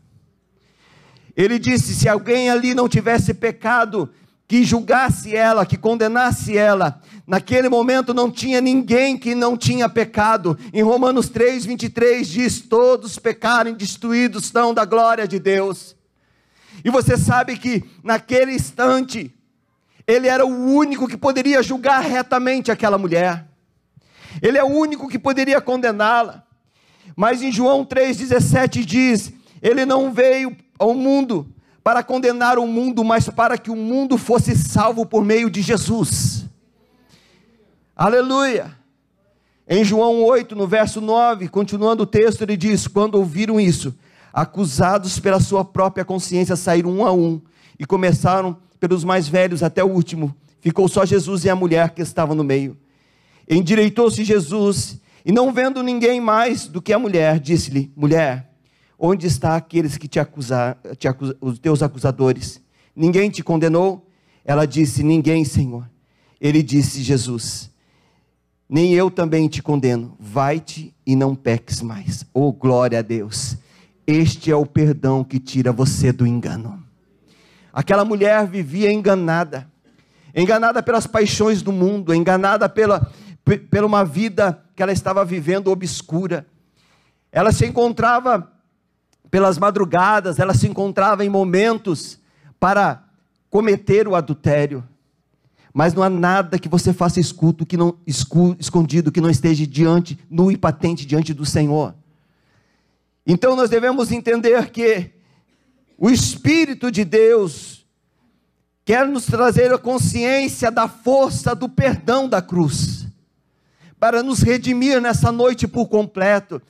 Ele 1.37 1.57
disse: 1.57 1.95
se 1.95 2.09
alguém 2.09 2.49
ali 2.49 2.73
não 2.73 2.89
tivesse 2.89 3.33
pecado, 3.33 4.09
que 4.45 4.65
julgasse 4.65 5.33
ela, 5.33 5.65
que 5.65 5.77
condenasse 5.77 6.57
ela. 6.57 7.01
Naquele 7.25 7.69
momento 7.69 8.13
não 8.13 8.29
tinha 8.29 8.59
ninguém 8.59 9.17
que 9.17 9.33
não 9.35 9.55
tinha 9.55 9.87
pecado. 9.87 10.57
Em 10.73 10.81
Romanos 10.81 11.29
3, 11.29 11.65
23 11.65 12.27
diz: 12.27 12.59
Todos 12.59 13.17
pecaram 13.17 13.71
e 13.71 13.75
destruídos 13.75 14.45
estão 14.45 14.73
da 14.73 14.83
glória 14.83 15.25
de 15.25 15.39
Deus. 15.39 15.95
E 16.83 16.89
você 16.89 17.17
sabe 17.17 17.57
que 17.57 17.83
naquele 18.03 18.53
instante, 18.53 19.33
ele 20.07 20.27
era 20.27 20.45
o 20.45 20.49
único 20.49 21.05
que 21.05 21.17
poderia 21.17 21.61
julgar 21.61 22.01
retamente 22.01 22.71
aquela 22.71 22.97
mulher. 22.97 23.45
Ele 24.41 24.57
é 24.57 24.63
o 24.63 24.67
único 24.67 25.09
que 25.09 25.19
poderia 25.19 25.59
condená-la. 25.59 26.43
Mas 27.15 27.41
em 27.41 27.51
João 27.51 27.83
3,17 27.83 28.85
diz: 28.85 29.33
Ele 29.61 29.85
não 29.85 30.13
veio 30.13 30.55
ao 30.79 30.93
mundo 30.93 31.53
para 31.83 32.01
condenar 32.01 32.57
o 32.57 32.65
mundo, 32.65 33.03
mas 33.03 33.27
para 33.27 33.57
que 33.57 33.69
o 33.69 33.75
mundo 33.75 34.17
fosse 34.17 34.55
salvo 34.55 35.05
por 35.05 35.25
meio 35.25 35.49
de 35.49 35.61
Jesus. 35.61 36.45
Aleluia. 37.95 38.77
Em 39.67 39.83
João 39.83 40.23
8, 40.23 40.55
no 40.55 40.65
verso 40.65 41.01
9, 41.01 41.49
continuando 41.49 42.03
o 42.03 42.07
texto, 42.07 42.43
ele 42.43 42.55
diz: 42.55 42.87
Quando 42.87 43.15
ouviram 43.15 43.59
isso, 43.59 43.93
acusados 44.31 45.19
pela 45.19 45.41
sua 45.41 45.65
própria 45.65 46.05
consciência, 46.05 46.55
saíram 46.55 46.91
um 46.91 47.05
a 47.05 47.11
um 47.11 47.41
e 47.77 47.85
começaram 47.85 48.55
pelos 48.79 49.03
mais 49.03 49.27
velhos 49.27 49.63
até 49.63 49.83
o 49.83 49.87
último. 49.87 50.35
Ficou 50.59 50.87
só 50.87 51.05
Jesus 51.05 51.45
e 51.45 51.49
a 51.49 51.55
mulher 51.55 51.91
que 51.91 52.01
estava 52.01 52.33
no 52.33 52.43
meio. 52.43 52.77
Endireitou-se 53.49 54.23
Jesus 54.23 54.99
e, 55.25 55.31
não 55.31 55.53
vendo 55.53 55.83
ninguém 55.83 56.19
mais 56.19 56.67
do 56.67 56.81
que 56.81 56.93
a 56.93 56.99
mulher, 56.99 57.39
disse-lhe: 57.39 57.91
Mulher, 57.95 58.47
Onde 58.99 59.27
está 59.27 59.55
aqueles 59.55 59.95
que 59.95 60.07
te 60.07 60.19
acusaram, 60.19 60.79
te 60.97 61.07
acus, 61.07 61.33
os 61.39 61.59
teus 61.59 61.83
acusadores? 61.83 62.59
Ninguém 62.95 63.29
te 63.29 63.43
condenou? 63.43 64.09
Ela 64.43 64.65
disse: 64.65 65.03
Ninguém, 65.03 65.45
Senhor. 65.45 65.87
Ele 66.41 66.63
disse: 66.63 67.03
Jesus, 67.03 67.69
nem 68.67 68.93
eu 68.93 69.11
também 69.11 69.47
te 69.47 69.61
condeno. 69.61 70.15
Vai-te 70.19 70.95
e 71.05 71.15
não 71.15 71.35
peques 71.35 71.81
mais. 71.81 72.25
Oh, 72.33 72.51
glória 72.51 72.97
a 72.97 73.03
Deus. 73.03 73.57
Este 74.07 74.49
é 74.49 74.55
o 74.55 74.65
perdão 74.65 75.23
que 75.23 75.39
tira 75.39 75.71
você 75.71 76.11
do 76.11 76.25
engano. 76.25 76.83
Aquela 77.71 78.03
mulher 78.03 78.47
vivia 78.47 78.91
enganada, 78.91 79.69
enganada 80.35 80.81
pelas 80.81 81.05
paixões 81.05 81.61
do 81.61 81.71
mundo, 81.71 82.13
enganada 82.13 82.67
pela, 82.67 83.11
pela 83.69 83.85
uma 83.85 84.03
vida 84.03 84.63
que 84.75 84.81
ela 84.81 84.91
estava 84.91 85.23
vivendo 85.23 85.71
obscura. 85.71 86.45
Ela 87.31 87.51
se 87.51 87.65
encontrava 87.65 88.51
pelas 89.29 89.57
madrugadas, 89.57 90.39
ela 90.39 90.53
se 90.53 90.67
encontrava 90.67 91.25
em 91.25 91.29
momentos 91.29 92.19
para 92.59 93.03
cometer 93.49 94.07
o 94.07 94.15
adultério. 94.15 94.83
Mas 95.73 95.93
não 95.93 96.01
há 96.01 96.09
nada 96.09 96.57
que 96.57 96.69
você 96.69 96.91
faça 96.91 97.19
escuto, 97.19 97.65
que 97.65 97.77
não 97.77 97.97
escondido, 98.05 99.11
que 99.11 99.21
não 99.21 99.29
esteja 99.29 99.67
diante, 99.67 100.17
nu 100.29 100.51
e 100.51 100.57
patente 100.57 101.05
diante 101.05 101.33
do 101.33 101.45
Senhor. 101.45 101.93
Então 103.25 103.55
nós 103.55 103.69
devemos 103.69 104.11
entender 104.11 104.71
que 104.71 105.11
o 105.97 106.09
Espírito 106.09 106.91
de 106.91 107.03
Deus 107.03 107.85
quer 108.85 109.07
nos 109.07 109.25
trazer 109.25 109.73
a 109.73 109.77
consciência 109.77 110.71
da 110.71 110.87
força 110.87 111.55
do 111.55 111.67
perdão 111.67 112.29
da 112.29 112.41
cruz, 112.41 113.07
para 113.99 114.21
nos 114.21 114.41
redimir 114.41 115.01
nessa 115.01 115.31
noite 115.31 115.67
por 115.67 115.87
completo 115.87 116.61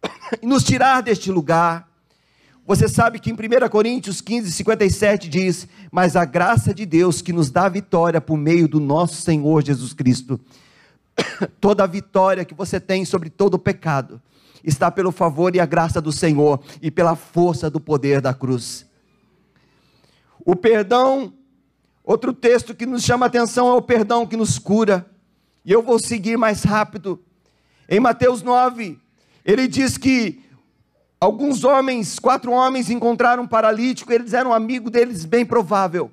e 0.40 0.46
nos 0.46 0.62
tirar 0.62 1.02
deste 1.02 1.30
lugar. 1.32 1.88
Você 2.64 2.88
sabe 2.88 3.18
que 3.18 3.30
em 3.30 3.34
1 3.34 3.68
Coríntios 3.68 4.20
15, 4.20 4.50
57 4.52 5.28
diz: 5.28 5.68
Mas 5.90 6.16
a 6.16 6.24
graça 6.24 6.72
de 6.72 6.86
Deus 6.86 7.20
que 7.20 7.32
nos 7.32 7.50
dá 7.50 7.68
vitória 7.68 8.20
por 8.20 8.36
meio 8.36 8.68
do 8.68 8.80
nosso 8.80 9.20
Senhor 9.20 9.64
Jesus 9.64 9.92
Cristo. 9.92 10.40
Toda 11.60 11.84
a 11.84 11.88
vitória 11.88 12.44
que 12.44 12.54
você 12.54 12.80
tem 12.80 13.04
sobre 13.04 13.30
todo 13.30 13.54
o 13.54 13.58
pecado 13.58 14.20
está 14.66 14.90
pelo 14.90 15.10
favor 15.10 15.54
e 15.56 15.60
a 15.60 15.64
graça 15.64 16.00
do 16.00 16.12
Senhor 16.12 16.60
e 16.82 16.90
pela 16.90 17.16
força 17.16 17.70
do 17.70 17.80
poder 17.80 18.20
da 18.20 18.34
cruz. 18.34 18.84
O 20.44 20.54
perdão, 20.54 21.32
outro 22.04 22.32
texto 22.32 22.74
que 22.74 22.84
nos 22.84 23.02
chama 23.02 23.26
atenção 23.26 23.68
é 23.68 23.72
o 23.72 23.82
perdão 23.82 24.26
que 24.26 24.36
nos 24.36 24.58
cura. 24.58 25.08
E 25.64 25.72
eu 25.72 25.82
vou 25.82 25.98
seguir 25.98 26.36
mais 26.36 26.62
rápido. 26.62 27.18
Em 27.88 28.00
Mateus 28.00 28.42
9, 28.42 28.98
ele 29.44 29.66
diz 29.66 29.96
que 29.96 30.44
Alguns 31.18 31.64
homens, 31.64 32.18
quatro 32.18 32.52
homens, 32.52 32.90
encontraram 32.90 33.44
um 33.44 33.48
paralítico, 33.48 34.12
eles 34.12 34.34
eram 34.34 34.52
amigos 34.52 34.92
deles, 34.92 35.24
bem 35.24 35.46
provável. 35.46 36.10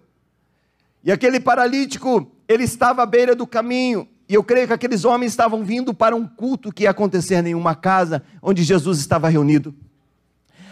E 1.03 1.12
aquele 1.12 1.41
paralítico, 1.41 2.31
ele 2.48 2.63
estava 2.63 3.03
à 3.03 3.05
beira 3.05 3.36
do 3.36 3.45
caminho, 3.45 4.07
e 4.34 4.36
eu 4.36 4.44
creio 4.44 4.66
que 4.66 4.74
aqueles 4.74 5.06
homens 5.06 5.32
estavam 5.32 5.63
vindo 5.63 5.94
para 5.94 6.16
um 6.16 6.25
culto 6.25 6.72
que 6.72 6.86
ia 6.86 6.90
acontecer 6.90 7.46
em 7.46 7.54
uma 7.54 7.75
casa 7.75 8.24
onde 8.42 8.63
Jesus 8.63 8.98
estava 8.98 9.30
reunido. 9.30 9.75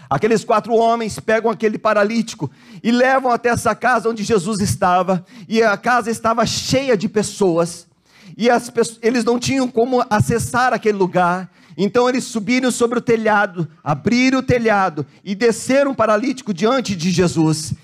Aqueles 0.10 0.44
quatro 0.44 0.74
homens 0.74 1.20
pegam 1.20 1.52
aquele 1.52 1.78
paralítico 1.78 2.50
e 2.82 2.90
levam 2.90 3.32
até 3.32 3.50
essa 3.50 3.76
casa 3.76 4.10
onde 4.10 4.24
Jesus 4.24 4.62
estava, 4.62 5.24
e 5.48 5.62
a 5.62 5.78
casa 5.78 6.10
estava 6.10 6.44
cheia 6.44 6.98
de 6.98 7.08
pessoas, 7.08 7.88
e 8.36 8.50
as, 8.50 8.72
eles 9.00 9.24
não 9.24 9.38
tinham 9.38 9.68
como 9.68 10.04
acessar 10.10 10.74
aquele 10.74 10.98
lugar, 10.98 11.48
então 11.78 12.10
eles 12.10 12.24
subiram 12.24 12.72
sobre 12.72 12.98
o 12.98 13.02
telhado, 13.02 13.68
abriram 13.84 14.40
o 14.40 14.44
telhado 14.44 15.06
e 15.24 15.36
desceram 15.36 15.92
o 15.92 15.96
paralítico 15.96 16.52
diante 16.52 16.96
de 16.96 17.12
Jesus. 17.12 17.76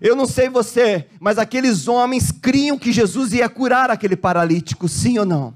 Eu 0.00 0.16
não 0.16 0.26
sei 0.26 0.48
você, 0.48 1.06
mas 1.20 1.38
aqueles 1.38 1.88
homens 1.88 2.30
criam 2.30 2.78
que 2.78 2.92
Jesus 2.92 3.32
ia 3.32 3.48
curar 3.48 3.90
aquele 3.90 4.16
paralítico, 4.16 4.88
sim 4.88 5.18
ou 5.18 5.24
não? 5.24 5.54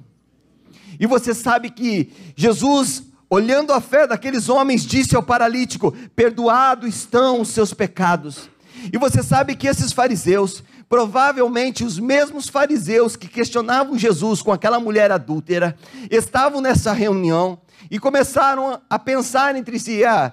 E 0.99 1.07
você 1.07 1.35
sabe 1.35 1.71
que 1.71 2.13
Jesus, 2.37 3.05
olhando 3.29 3.73
a 3.73 3.81
fé 3.81 4.07
daqueles 4.07 4.49
homens, 4.49 4.83
disse 4.83 5.17
ao 5.17 5.23
paralítico: 5.23 5.93
Perdoados 6.15 6.89
estão 6.89 7.41
os 7.41 7.49
seus 7.49 7.73
pecados. 7.73 8.51
E 8.93 8.99
você 8.99 9.23
sabe 9.23 9.57
que 9.57 9.67
esses 9.67 9.93
fariseus, 9.93 10.63
provavelmente 10.89 11.85
os 11.85 11.99
mesmos 11.99 12.49
fariseus 12.49 13.17
que 13.17 13.29
questionavam 13.29 13.99
Jesus 13.99 14.43
com 14.43 14.53
aquela 14.53 14.81
mulher 14.81 15.11
adúltera, 15.11 15.77
estavam 16.11 16.61
nessa 16.61 16.93
reunião 16.93 17.59
e 17.91 17.99
começaram 17.99 18.81
a 18.89 18.99
pensar 18.99 19.57
entre 19.57 19.79
si: 19.79 20.05
ah, 20.05 20.33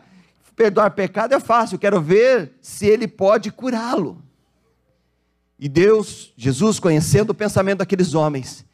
perdoar 0.58 0.90
pecado 0.90 1.36
é 1.36 1.40
fácil, 1.40 1.78
quero 1.78 2.02
ver 2.02 2.54
se 2.60 2.88
ele 2.88 3.08
pode 3.08 3.52
curá-lo. 3.52 4.22
E 5.60 5.70
Deus, 5.70 6.34
Jesus, 6.36 6.80
conhecendo 6.80 7.30
o 7.30 7.36
pensamento 7.36 7.80
daqueles 7.80 8.16
homens, 8.16 8.66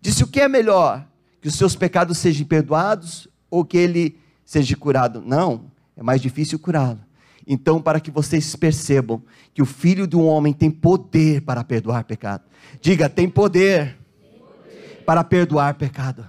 disse: 0.00 0.22
o 0.22 0.26
que 0.26 0.40
é 0.40 0.48
melhor? 0.48 1.06
Que 1.40 1.48
os 1.48 1.54
seus 1.54 1.74
pecados 1.74 2.18
sejam 2.18 2.46
perdoados 2.46 3.26
ou 3.50 3.64
que 3.64 3.78
ele 3.78 4.18
seja 4.44 4.76
curado? 4.76 5.22
Não, 5.24 5.64
é 5.96 6.02
mais 6.02 6.20
difícil 6.20 6.58
curá-lo. 6.58 7.00
Então, 7.46 7.80
para 7.80 7.98
que 7.98 8.10
vocês 8.10 8.54
percebam 8.54 9.22
que 9.54 9.62
o 9.62 9.66
filho 9.66 10.06
de 10.06 10.16
um 10.16 10.26
homem 10.26 10.52
tem 10.52 10.70
poder 10.70 11.40
para 11.40 11.64
perdoar 11.64 12.04
pecado, 12.04 12.44
diga: 12.82 13.08
tem 13.08 13.28
poder, 13.28 13.96
tem 14.20 14.38
poder. 14.38 15.04
para 15.06 15.24
perdoar 15.24 15.74
pecado. 15.74 16.26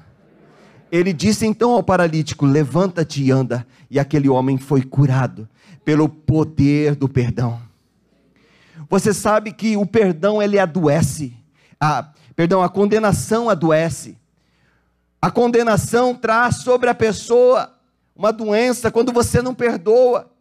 Ele 0.89 1.13
disse 1.13 1.45
então 1.45 1.71
ao 1.71 1.83
paralítico: 1.83 2.45
Levanta-te 2.45 3.23
e 3.23 3.31
anda. 3.31 3.65
E 3.91 3.99
aquele 3.99 4.29
homem 4.29 4.57
foi 4.57 4.83
curado 4.83 5.49
pelo 5.83 6.07
poder 6.07 6.95
do 6.95 7.09
perdão. 7.09 7.61
Você 8.89 9.13
sabe 9.13 9.51
que 9.51 9.75
o 9.75 9.85
perdão 9.85 10.41
ele 10.41 10.57
adoece. 10.57 11.33
A, 11.77 12.09
perdão, 12.33 12.63
a 12.63 12.69
condenação 12.69 13.49
adoece. 13.49 14.17
A 15.21 15.29
condenação 15.29 16.15
traz 16.15 16.59
sobre 16.59 16.89
a 16.89 16.95
pessoa 16.95 17.75
uma 18.15 18.31
doença 18.31 18.89
quando 18.89 19.11
você 19.11 19.41
não 19.41 19.53
perdoa. 19.53 20.31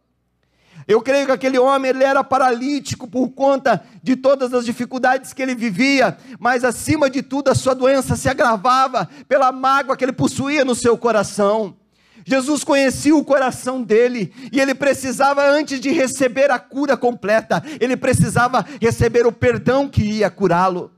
Eu 0.87 1.03
creio 1.03 1.27
que 1.27 1.33
aquele 1.33 1.59
homem 1.59 1.91
ele 1.91 2.05
era 2.05 2.23
paralítico 2.23 3.09
por 3.09 3.31
conta 3.31 3.85
de 4.01 4.15
todas 4.15 4.55
as 4.55 4.65
dificuldades 4.65 5.33
que 5.33 5.43
ele 5.43 5.57
vivia, 5.57 6.17
mas 6.39 6.63
acima 6.63 7.11
de 7.11 7.21
tudo 7.21 7.49
a 7.49 7.55
sua 7.57 7.75
doença 7.75 8.15
se 8.15 8.29
agravava 8.29 9.09
pela 9.27 9.51
mágoa 9.51 9.97
que 9.97 10.05
ele 10.05 10.13
possuía 10.13 10.65
no 10.65 10.77
seu 10.77 10.97
coração. 10.97 11.80
Jesus 12.25 12.65
conhecia 12.65 13.15
o 13.15 13.25
coração 13.25 13.83
dele 13.83 14.33
e 14.53 14.61
ele 14.61 14.75
precisava, 14.75 15.45
antes 15.49 15.81
de 15.81 15.91
receber 15.91 16.51
a 16.51 16.59
cura 16.59 16.97
completa, 16.97 17.63
ele 17.81 17.97
precisava 17.97 18.65
receber 18.81 19.27
o 19.27 19.33
perdão 19.33 19.89
que 19.89 20.03
ia 20.03 20.31
curá-lo. 20.31 20.93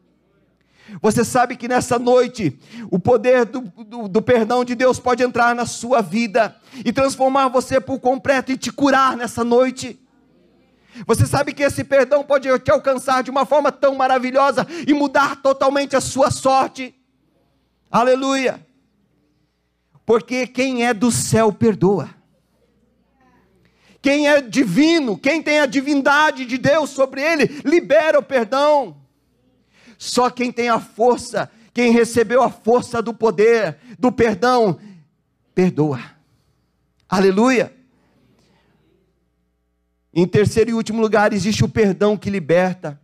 Você 1.00 1.24
sabe 1.24 1.56
que 1.56 1.68
nessa 1.68 1.98
noite, 1.98 2.58
o 2.90 2.98
poder 2.98 3.44
do, 3.44 3.60
do, 3.60 4.08
do, 4.08 4.22
perdão 4.22 4.64
de 4.64 4.74
Deus 4.74 4.98
pode 4.98 5.22
entrar 5.22 5.54
na 5.54 5.64
sua 5.64 6.02
vida 6.02 6.54
e 6.84 6.92
transformar 6.92 7.48
você 7.48 7.80
por 7.80 7.98
completo 8.00 8.52
e 8.52 8.56
te 8.56 8.70
curar 8.70 9.16
nessa 9.16 9.44
noite. 9.44 9.98
Você 11.06 11.24
sabe 11.24 11.54
que 11.54 11.62
esse 11.62 11.84
perdão 11.84 12.22
pode 12.22 12.48
te 12.58 12.70
alcançar 12.70 13.22
de 13.22 13.30
uma 13.30 13.46
forma 13.46 13.72
tão 13.72 13.94
maravilhosa 13.94 14.66
e 14.86 14.92
mudar 14.92 15.36
totalmente 15.36 15.96
a 15.96 16.00
sua 16.00 16.30
sorte. 16.30 16.94
Aleluia. 17.90 18.60
Porque 20.04 20.46
quem 20.46 20.86
é 20.86 20.92
do 20.92 21.10
céu 21.10 21.52
perdoa. 21.52 22.10
Quem 24.00 24.28
é 24.28 24.40
divino, 24.40 25.16
quem 25.16 25.40
tem 25.40 25.60
a 25.60 25.66
divindade 25.66 26.44
de 26.44 26.58
Deus 26.58 26.90
sobre 26.90 27.22
ele, 27.22 27.46
libera 27.64 28.18
o 28.18 28.22
perdão. 28.22 28.96
Só 29.96 30.28
quem 30.28 30.50
tem 30.50 30.68
a 30.68 30.80
força, 30.80 31.48
quem 31.72 31.92
recebeu 31.92 32.42
a 32.42 32.50
força 32.50 33.00
do 33.00 33.14
poder, 33.14 33.78
do 33.96 34.10
perdão, 34.10 34.76
perdoa. 35.54 36.00
Aleluia. 37.08 37.72
Em 40.12 40.26
terceiro 40.26 40.70
e 40.70 40.74
último 40.74 41.00
lugar, 41.00 41.32
existe 41.32 41.64
o 41.64 41.68
perdão 41.68 42.16
que 42.16 42.28
liberta. 42.28 43.00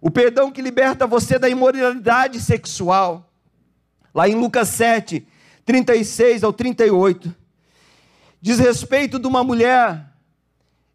O 0.00 0.10
perdão 0.10 0.50
que 0.50 0.60
liberta 0.60 1.06
você 1.06 1.38
da 1.38 1.48
imoralidade 1.48 2.40
sexual. 2.40 3.32
Lá 4.12 4.28
em 4.28 4.34
Lucas 4.34 4.68
7, 4.70 5.26
36 5.64 6.44
ao 6.44 6.52
38, 6.52 7.34
diz 8.40 8.58
respeito 8.58 9.18
de 9.18 9.26
uma 9.26 9.44
mulher 9.44 10.06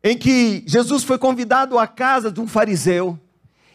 em 0.04 0.18
que 0.18 0.64
Jesus 0.68 1.04
foi 1.04 1.18
convidado 1.18 1.80
à 1.80 1.88
casa 1.88 2.32
de 2.32 2.40
um 2.40 2.48
fariseu. 2.48 3.20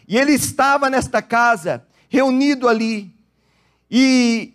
E 0.07 0.17
ele 0.17 0.31
estava 0.31 0.89
nesta 0.89 1.21
casa, 1.21 1.85
reunido 2.09 2.67
ali, 2.67 3.13
e 3.89 4.53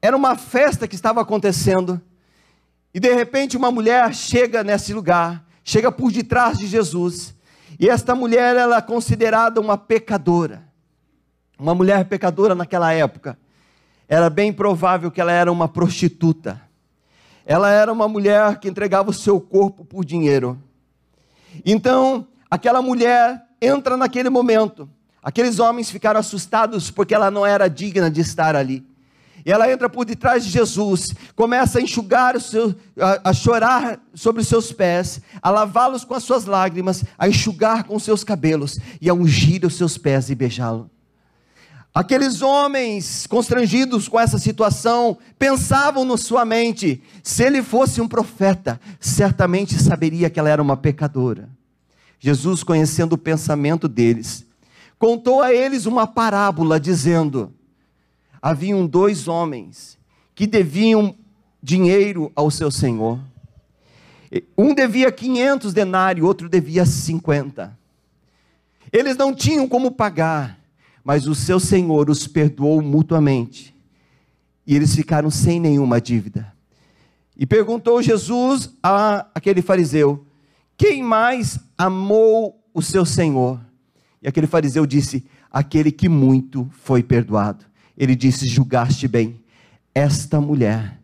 era 0.00 0.16
uma 0.16 0.36
festa 0.36 0.86
que 0.86 0.94
estava 0.94 1.20
acontecendo. 1.20 2.00
E 2.94 3.00
de 3.00 3.12
repente 3.12 3.56
uma 3.56 3.70
mulher 3.70 4.14
chega 4.14 4.62
nesse 4.62 4.92
lugar, 4.94 5.44
chega 5.64 5.90
por 5.90 6.12
detrás 6.12 6.58
de 6.58 6.66
Jesus. 6.66 7.34
E 7.78 7.88
esta 7.88 8.14
mulher 8.14 8.56
ela 8.56 8.76
é 8.76 8.82
considerada 8.82 9.60
uma 9.60 9.76
pecadora. 9.76 10.62
Uma 11.58 11.74
mulher 11.74 12.04
pecadora 12.04 12.54
naquela 12.54 12.92
época. 12.92 13.36
Era 14.08 14.30
bem 14.30 14.52
provável 14.52 15.10
que 15.10 15.20
ela 15.20 15.32
era 15.32 15.52
uma 15.52 15.68
prostituta. 15.68 16.60
Ela 17.44 17.70
era 17.70 17.92
uma 17.92 18.08
mulher 18.08 18.58
que 18.58 18.68
entregava 18.68 19.10
o 19.10 19.14
seu 19.14 19.40
corpo 19.40 19.84
por 19.84 20.04
dinheiro. 20.04 20.58
Então, 21.64 22.26
aquela 22.50 22.80
mulher 22.80 23.42
entra 23.60 23.96
naquele 23.96 24.30
momento. 24.30 24.88
Aqueles 25.22 25.58
homens 25.58 25.90
ficaram 25.90 26.20
assustados 26.20 26.90
porque 26.90 27.14
ela 27.14 27.30
não 27.30 27.44
era 27.44 27.68
digna 27.68 28.10
de 28.10 28.20
estar 28.20 28.56
ali. 28.56 28.86
E 29.44 29.52
ela 29.52 29.70
entra 29.70 29.88
por 29.88 30.04
detrás 30.04 30.44
de 30.44 30.50
Jesus, 30.50 31.14
começa 31.34 31.78
a 31.78 31.82
enxugar, 31.82 32.38
seu, 32.40 32.74
a, 32.98 33.30
a 33.30 33.32
chorar 33.32 34.00
sobre 34.12 34.42
os 34.42 34.48
seus 34.48 34.72
pés, 34.72 35.20
a 35.40 35.50
lavá-los 35.50 36.04
com 36.04 36.14
as 36.14 36.24
suas 36.24 36.44
lágrimas, 36.44 37.04
a 37.16 37.28
enxugar 37.28 37.84
com 37.84 37.96
os 37.96 38.02
seus 38.02 38.24
cabelos 38.24 38.78
e 39.00 39.08
a 39.08 39.14
ungir 39.14 39.64
os 39.64 39.74
seus 39.74 39.96
pés 39.96 40.28
e 40.28 40.34
beijá-lo. 40.34 40.90
Aqueles 41.94 42.42
homens 42.42 43.26
constrangidos 43.26 44.08
com 44.08 44.20
essa 44.20 44.38
situação 44.38 45.18
pensavam 45.38 46.04
na 46.04 46.16
sua 46.16 46.44
mente: 46.44 47.02
se 47.22 47.42
ele 47.42 47.62
fosse 47.62 48.00
um 48.00 48.08
profeta, 48.08 48.80
certamente 49.00 49.78
saberia 49.82 50.30
que 50.30 50.38
ela 50.38 50.50
era 50.50 50.62
uma 50.62 50.76
pecadora. 50.76 51.48
Jesus, 52.20 52.62
conhecendo 52.62 53.14
o 53.14 53.18
pensamento 53.18 53.88
deles, 53.88 54.44
contou 54.98 55.40
a 55.40 55.52
eles 55.52 55.86
uma 55.86 56.06
parábola, 56.06 56.78
dizendo: 56.78 57.52
haviam 58.40 58.86
dois 58.86 59.26
homens 59.26 59.98
que 60.34 60.46
deviam 60.46 61.14
dinheiro 61.62 62.30
ao 62.34 62.50
seu 62.50 62.70
senhor. 62.70 63.18
Um 64.56 64.74
devia 64.74 65.10
500 65.10 65.72
denários, 65.72 66.26
outro 66.26 66.48
devia 66.48 66.84
50. 66.84 67.76
Eles 68.92 69.16
não 69.16 69.34
tinham 69.34 69.68
como 69.68 69.90
pagar, 69.90 70.57
mas 71.08 71.26
o 71.26 71.34
seu 71.34 71.58
senhor 71.58 72.10
os 72.10 72.28
perdoou 72.28 72.82
mutuamente. 72.82 73.74
E 74.66 74.76
eles 74.76 74.94
ficaram 74.94 75.30
sem 75.30 75.58
nenhuma 75.58 75.98
dívida. 75.98 76.52
E 77.34 77.46
perguntou 77.46 78.02
Jesus 78.02 78.76
a 78.82 79.26
aquele 79.34 79.62
fariseu: 79.62 80.26
Quem 80.76 81.02
mais 81.02 81.58
amou 81.78 82.62
o 82.74 82.82
seu 82.82 83.06
senhor? 83.06 83.58
E 84.20 84.28
aquele 84.28 84.46
fariseu 84.46 84.84
disse: 84.84 85.24
Aquele 85.50 85.90
que 85.90 86.10
muito 86.10 86.68
foi 86.70 87.02
perdoado 87.02 87.64
ele 87.98 88.14
disse: 88.14 88.46
julgaste 88.46 89.08
bem. 89.08 89.40
Esta 89.92 90.40
mulher, 90.40 91.00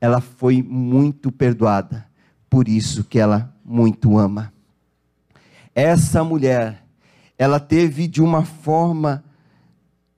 ela 0.00 0.20
foi 0.20 0.62
muito 0.62 1.32
perdoada, 1.32 2.06
por 2.48 2.68
isso 2.68 3.02
que 3.02 3.18
ela 3.18 3.52
muito 3.64 4.16
ama. 4.16 4.52
Essa 5.74 6.22
mulher, 6.22 6.84
ela 7.36 7.58
teve 7.58 8.06
de 8.06 8.22
uma 8.22 8.44
forma, 8.44 9.24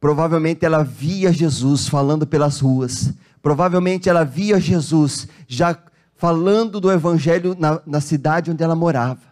provavelmente 0.01 0.65
ela 0.65 0.83
via 0.83 1.31
Jesus 1.31 1.87
falando 1.87 2.27
pelas 2.27 2.59
ruas, 2.59 3.13
provavelmente 3.43 4.09
ela 4.09 4.25
via 4.25 4.59
Jesus 4.59 5.29
já 5.47 5.77
falando 6.17 6.81
do 6.81 6.91
Evangelho 6.91 7.55
na, 7.59 7.81
na 7.87 8.01
cidade 8.01 8.51
onde 8.51 8.63
ela 8.63 8.75
morava. 8.75 9.31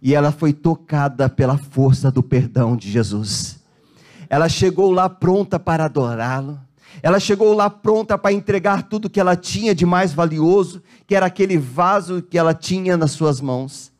E 0.00 0.14
ela 0.14 0.32
foi 0.32 0.52
tocada 0.52 1.28
pela 1.28 1.56
força 1.56 2.10
do 2.10 2.22
perdão 2.22 2.76
de 2.76 2.90
Jesus. 2.90 3.60
Ela 4.28 4.48
chegou 4.48 4.90
lá 4.90 5.08
pronta 5.08 5.60
para 5.60 5.84
adorá-lo. 5.84 6.58
Ela 7.02 7.20
chegou 7.20 7.52
lá 7.54 7.70
pronta 7.70 8.18
para 8.18 8.32
entregar 8.32 8.82
tudo 8.82 9.08
que 9.08 9.20
ela 9.20 9.36
tinha 9.36 9.74
de 9.74 9.86
mais 9.86 10.12
valioso, 10.12 10.82
que 11.06 11.14
era 11.14 11.26
aquele 11.26 11.56
vaso 11.56 12.20
que 12.22 12.36
ela 12.36 12.52
tinha 12.52 12.96
nas 12.96 13.12
suas 13.12 13.40
mãos. 13.40 13.91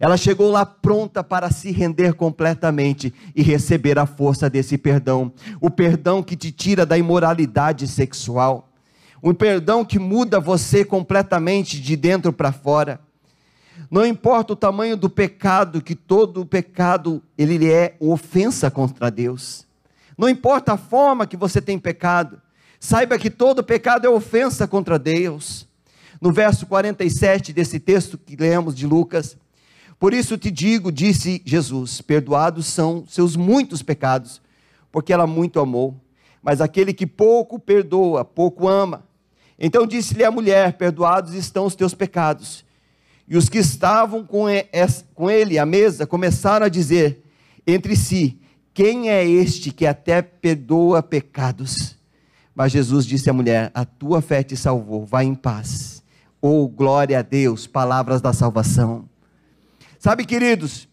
Ela 0.00 0.16
chegou 0.16 0.50
lá 0.50 0.64
pronta 0.64 1.24
para 1.24 1.50
se 1.50 1.70
render 1.70 2.14
completamente 2.14 3.12
e 3.34 3.42
receber 3.42 3.98
a 3.98 4.06
força 4.06 4.48
desse 4.48 4.78
perdão. 4.78 5.32
O 5.60 5.70
perdão 5.70 6.22
que 6.22 6.36
te 6.36 6.52
tira 6.52 6.86
da 6.86 6.96
imoralidade 6.96 7.88
sexual. 7.88 8.68
Um 9.22 9.34
perdão 9.34 9.84
que 9.84 9.98
muda 9.98 10.38
você 10.38 10.84
completamente 10.84 11.80
de 11.80 11.96
dentro 11.96 12.32
para 12.32 12.52
fora. 12.52 13.00
Não 13.90 14.06
importa 14.06 14.52
o 14.52 14.56
tamanho 14.56 14.96
do 14.96 15.08
pecado, 15.10 15.80
que 15.82 15.94
todo 15.94 16.46
pecado 16.46 17.22
ele 17.36 17.70
é 17.70 17.96
ofensa 17.98 18.70
contra 18.70 19.10
Deus. 19.10 19.66
Não 20.16 20.28
importa 20.28 20.74
a 20.74 20.76
forma 20.76 21.26
que 21.26 21.36
você 21.36 21.60
tem 21.60 21.78
pecado, 21.78 22.40
saiba 22.78 23.18
que 23.18 23.30
todo 23.30 23.64
pecado 23.64 24.06
é 24.06 24.10
ofensa 24.10 24.66
contra 24.66 24.98
Deus. 24.98 25.66
No 26.20 26.32
verso 26.32 26.66
47 26.66 27.52
desse 27.52 27.78
texto 27.78 28.18
que 28.18 28.36
lemos 28.36 28.74
de 28.74 28.86
Lucas, 28.86 29.36
por 29.98 30.14
isso 30.14 30.38
te 30.38 30.50
digo, 30.50 30.92
disse 30.92 31.42
Jesus: 31.44 32.00
perdoados 32.00 32.66
são 32.66 33.04
seus 33.08 33.34
muitos 33.34 33.82
pecados, 33.82 34.40
porque 34.92 35.12
ela 35.12 35.26
muito 35.26 35.58
amou. 35.58 36.00
Mas 36.42 36.60
aquele 36.60 36.94
que 36.94 37.06
pouco 37.06 37.58
perdoa, 37.58 38.24
pouco 38.24 38.68
ama. 38.68 39.04
Então 39.58 39.86
disse-lhe 39.86 40.24
a 40.24 40.30
mulher: 40.30 40.74
Perdoados 40.74 41.34
estão 41.34 41.66
os 41.66 41.74
teus 41.74 41.94
pecados. 41.94 42.64
E 43.26 43.36
os 43.36 43.48
que 43.48 43.58
estavam 43.58 44.24
com 44.24 45.30
ele 45.30 45.58
à 45.58 45.66
mesa 45.66 46.06
começaram 46.06 46.66
a 46.66 46.68
dizer 46.70 47.22
entre 47.66 47.96
si: 47.96 48.40
quem 48.72 49.10
é 49.10 49.28
este 49.28 49.72
que 49.72 49.84
até 49.84 50.22
perdoa 50.22 51.02
pecados? 51.02 51.96
Mas 52.54 52.70
Jesus 52.70 53.04
disse 53.04 53.28
à 53.28 53.32
mulher: 53.32 53.72
A 53.74 53.84
tua 53.84 54.22
fé 54.22 54.44
te 54.44 54.56
salvou, 54.56 55.04
vai 55.04 55.24
em 55.24 55.34
paz. 55.34 56.04
Oh, 56.40 56.68
glória 56.68 57.18
a 57.18 57.22
Deus, 57.22 57.66
palavras 57.66 58.20
da 58.20 58.32
salvação. 58.32 59.08
Sabe, 59.98 60.24
queridos, 60.24 60.88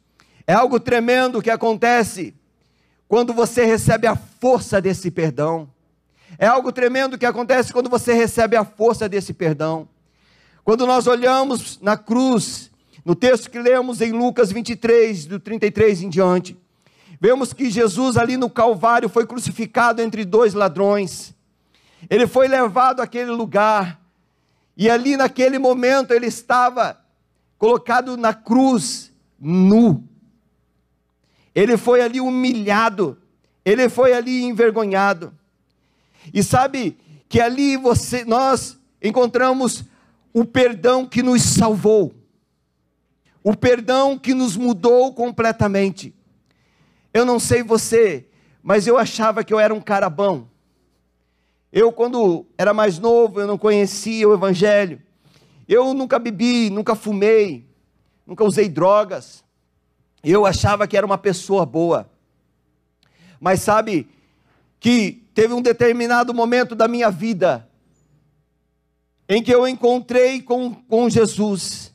é 0.47 0.53
algo 0.53 0.79
tremendo 0.79 1.41
que 1.41 1.49
acontece 1.49 2.33
quando 3.07 3.33
você 3.33 3.65
recebe 3.65 4.07
a 4.07 4.15
força 4.15 4.81
desse 4.81 5.11
perdão. 5.11 5.69
É 6.37 6.47
algo 6.47 6.71
tremendo 6.71 7.17
que 7.17 7.25
acontece 7.25 7.71
quando 7.71 7.89
você 7.89 8.13
recebe 8.13 8.55
a 8.55 8.65
força 8.65 9.07
desse 9.07 9.33
perdão. 9.33 9.87
Quando 10.63 10.85
nós 10.87 11.07
olhamos 11.07 11.79
na 11.79 11.95
cruz, 11.95 12.71
no 13.05 13.15
texto 13.15 13.49
que 13.49 13.59
lemos 13.59 14.01
em 14.01 14.11
Lucas 14.11 14.51
23, 14.51 15.27
do 15.27 15.39
33 15.39 16.01
em 16.01 16.09
diante, 16.09 16.57
Vemos 17.19 17.53
que 17.53 17.69
Jesus 17.69 18.17
ali 18.17 18.37
no 18.37 18.49
Calvário 18.49 19.09
foi 19.09 19.25
crucificado 19.25 20.01
entre 20.01 20.25
dois 20.25 20.53
ladrões. 20.53 21.33
Ele 22.09 22.27
foi 22.27 22.47
levado 22.47 23.01
àquele 23.01 23.31
lugar. 23.31 23.99
E 24.77 24.89
ali 24.89 25.15
naquele 25.15 25.57
momento 25.57 26.11
ele 26.11 26.27
estava 26.27 26.99
colocado 27.57 28.17
na 28.17 28.33
cruz, 28.33 29.13
nu. 29.39 30.03
Ele 31.53 31.77
foi 31.77 32.01
ali 32.01 32.19
humilhado. 32.19 33.17
Ele 33.63 33.89
foi 33.89 34.13
ali 34.13 34.43
envergonhado. 34.43 35.33
E 36.33 36.43
sabe 36.43 36.97
que 37.27 37.39
ali 37.39 37.77
você 37.77 38.23
nós 38.25 38.77
encontramos 39.01 39.85
o 40.33 40.43
perdão 40.43 41.05
que 41.05 41.23
nos 41.23 41.41
salvou. 41.41 42.13
O 43.43 43.55
perdão 43.55 44.17
que 44.17 44.33
nos 44.33 44.57
mudou 44.57 45.13
completamente. 45.13 46.13
Eu 47.13 47.23
não 47.23 47.39
sei 47.39 47.63
você, 47.63 48.27
mas 48.61 48.87
eu 48.87 48.97
achava 48.97 49.43
que 49.43 49.53
eu 49.53 49.59
era 49.59 49.73
um 49.73 49.79
cara 49.79 50.09
bom. 50.09 50.47
Eu, 51.71 51.91
quando 51.91 52.45
era 52.57 52.73
mais 52.73 52.99
novo, 52.99 53.39
eu 53.39 53.47
não 53.47 53.57
conhecia 53.57 54.27
o 54.27 54.33
Evangelho. 54.33 55.01
Eu 55.67 55.93
nunca 55.93 56.19
bebi, 56.19 56.69
nunca 56.69 56.95
fumei, 56.95 57.67
nunca 58.25 58.43
usei 58.43 58.69
drogas. 58.69 59.43
Eu 60.23 60.45
achava 60.45 60.88
que 60.88 60.97
era 60.97 61.06
uma 61.06 61.17
pessoa 61.17 61.65
boa. 61.65 62.10
Mas 63.39 63.62
sabe 63.62 64.08
que 64.80 65.23
teve 65.34 65.54
um 65.54 65.62
determinado 65.62 66.34
momento 66.34 66.75
da 66.75 66.88
minha 66.88 67.10
vida 67.10 67.67
em 69.28 69.41
que 69.41 69.54
eu 69.54 69.67
encontrei 69.67 70.41
com, 70.41 70.73
com 70.73 71.10
Jesus, 71.10 71.91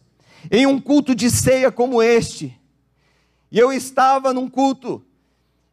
em 0.50 0.66
um 0.66 0.80
culto 0.80 1.14
de 1.14 1.30
ceia 1.30 1.70
como 1.70 2.02
este. 2.02 2.58
E 3.50 3.58
eu 3.58 3.72
estava 3.72 4.32
num 4.32 4.48
culto 4.48 5.04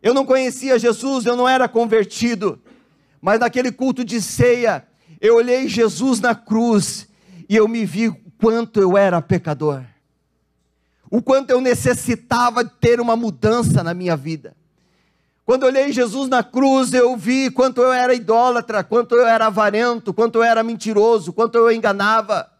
Eu 0.01 0.13
não 0.13 0.25
conhecia 0.25 0.77
Jesus, 0.77 1.25
eu 1.25 1.35
não 1.35 1.49
era 1.49 1.67
convertido, 1.67 2.61
mas 3.19 3.39
naquele 3.39 3.71
culto 3.71 4.05
de 4.05 4.21
ceia, 4.21 4.87
eu 5.19 5.35
olhei 5.35 5.67
Jesus 5.67 6.19
na 6.19 6.35
cruz 6.35 7.07
e 7.49 7.55
eu 7.55 7.67
me 7.67 7.85
vi 7.85 8.11
quanto 8.39 8.79
eu 8.79 8.97
era 8.97 9.21
pecador, 9.21 9.83
o 11.09 11.21
quanto 11.21 11.51
eu 11.51 11.61
necessitava 11.61 12.65
ter 12.65 12.99
uma 12.99 13.15
mudança 13.15 13.81
na 13.83 13.93
minha 13.93 14.15
vida. 14.15 14.55
Quando 15.45 15.63
eu 15.63 15.69
olhei 15.69 15.93
Jesus 15.93 16.27
na 16.27 16.43
cruz, 16.43 16.93
eu 16.93 17.15
vi 17.15 17.49
quanto 17.49 17.81
eu 17.81 17.93
era 17.93 18.13
idólatra, 18.13 18.83
quanto 18.83 19.15
eu 19.15 19.25
era 19.25 19.47
avarento, 19.47 20.13
quanto 20.13 20.39
eu 20.39 20.43
era 20.43 20.61
mentiroso, 20.61 21.31
quanto 21.31 21.57
eu 21.57 21.71
enganava. 21.71 22.51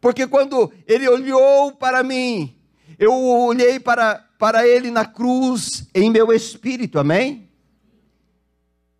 Porque 0.00 0.24
quando 0.24 0.72
ele 0.86 1.08
olhou 1.08 1.72
para 1.72 2.04
mim, 2.04 2.54
eu 2.96 3.12
olhei 3.12 3.80
para, 3.80 4.24
para 4.38 4.64
ele 4.66 4.88
na 4.88 5.04
cruz 5.04 5.88
em 5.92 6.08
meu 6.08 6.32
espírito, 6.32 7.00
amém? 7.00 7.48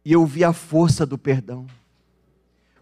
E 0.05 0.13
eu 0.13 0.27
vi 0.27 0.43
a 0.43 0.53
força 0.53 1.07
do 1.07 1.17
perdão. 1.17 1.65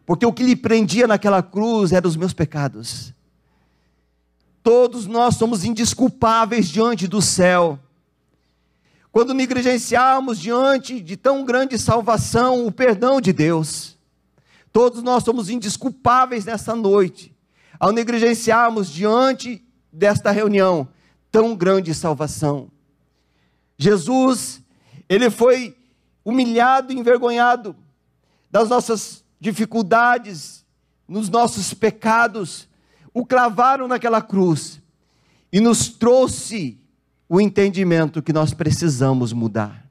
Porque 0.07 0.27
o 0.27 0.33
que 0.33 0.43
lhe 0.43 0.55
prendia 0.57 1.07
naquela 1.07 1.43
cruz 1.43 1.93
eram 1.93 2.09
os 2.09 2.17
meus 2.17 2.33
pecados. 2.33 3.13
Todos 4.63 5.07
nós 5.07 5.37
somos 5.37 5.65
indisculpáveis 5.65 6.69
diante 6.69 7.07
do 7.07 7.21
céu. 7.21 7.79
Quando 9.11 9.33
negligenciarmos 9.33 10.39
diante 10.39 11.01
de 11.01 11.17
tão 11.17 11.45
grande 11.45 11.79
salvação 11.79 12.67
o 12.67 12.73
perdão 12.73 13.21
de 13.21 13.33
Deus, 13.33 13.97
todos 14.73 15.03
nós 15.03 15.23
somos 15.23 15.49
indisculpáveis 15.49 16.45
nessa 16.45 16.75
noite, 16.75 17.35
ao 17.79 17.93
negligenciarmos 17.93 18.91
diante 18.91 19.63
desta 19.93 20.31
reunião 20.31 20.89
tão 21.31 21.57
grande 21.57 21.93
salvação. 21.93 22.71
Jesus, 23.77 24.63
ele 25.09 25.29
foi 25.31 25.77
humilhado 26.25 26.93
e 26.93 26.97
envergonhado 26.97 27.75
das 28.49 28.69
nossas 28.69 29.24
dificuldades, 29.45 30.65
nos 31.07 31.29
nossos 31.29 31.75
pecados, 31.75 32.67
o 33.13 33.27
clavaram 33.27 33.87
naquela 33.87 34.23
cruz 34.23 34.81
e 35.53 35.61
nos 35.61 35.87
trouxe 35.87 36.79
o 37.29 37.39
entendimento 37.39 38.23
que 38.23 38.33
nós 38.33 38.55
precisamos 38.55 39.35
mudar. 39.35 39.87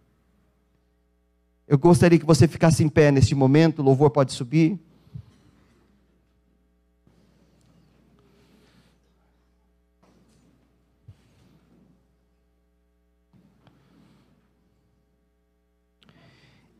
Eu 1.68 1.78
gostaria 1.78 2.18
que 2.18 2.26
você 2.26 2.48
ficasse 2.48 2.84
em 2.84 2.89
pé 2.89 3.12
neste 3.12 3.36
momento, 3.36 3.80
o 3.80 3.86
louvor 3.86 4.10
pode 4.10 4.34
subir. 4.34 4.80